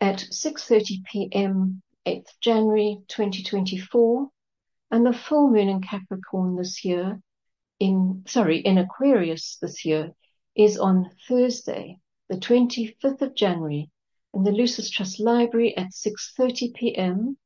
at 0.00 0.16
6:30 0.16 1.04
p.m. 1.04 1.82
8th 2.06 2.30
January 2.40 3.00
2024 3.08 4.30
and 4.92 5.04
the 5.04 5.12
full 5.12 5.50
moon 5.50 5.68
in 5.68 5.82
Capricorn 5.82 6.56
this 6.56 6.86
year 6.86 7.20
in 7.80 8.24
sorry 8.26 8.60
in 8.60 8.78
Aquarius 8.78 9.58
this 9.60 9.84
year 9.84 10.14
is 10.56 10.78
on 10.78 11.10
Thursday 11.28 11.98
the 12.30 12.36
25th 12.36 13.20
of 13.20 13.34
January 13.34 13.90
in 14.34 14.42
the 14.44 14.52
Lucis 14.52 14.90
Trust 14.90 15.20
Library 15.20 15.76
at 15.76 15.92
6:30 15.92 16.74
p.m. 16.74 17.36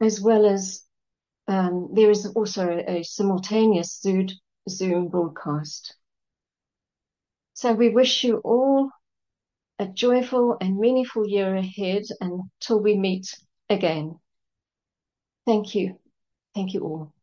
as 0.00 0.20
well 0.20 0.44
as 0.46 0.82
um, 1.48 1.88
there 1.92 2.10
is 2.10 2.26
also 2.26 2.68
a, 2.68 2.98
a 2.98 3.02
simultaneous 3.02 4.00
Zoom, 4.00 4.28
Zoom 4.68 5.08
broadcast. 5.08 5.94
So 7.54 7.72
we 7.72 7.88
wish 7.88 8.24
you 8.24 8.38
all 8.38 8.90
a 9.78 9.86
joyful 9.86 10.56
and 10.60 10.78
meaningful 10.78 11.26
year 11.26 11.54
ahead 11.56 12.04
until 12.20 12.80
we 12.80 12.96
meet 12.96 13.34
again. 13.68 14.18
Thank 15.46 15.74
you. 15.74 15.98
Thank 16.54 16.74
you 16.74 16.80
all. 16.82 17.15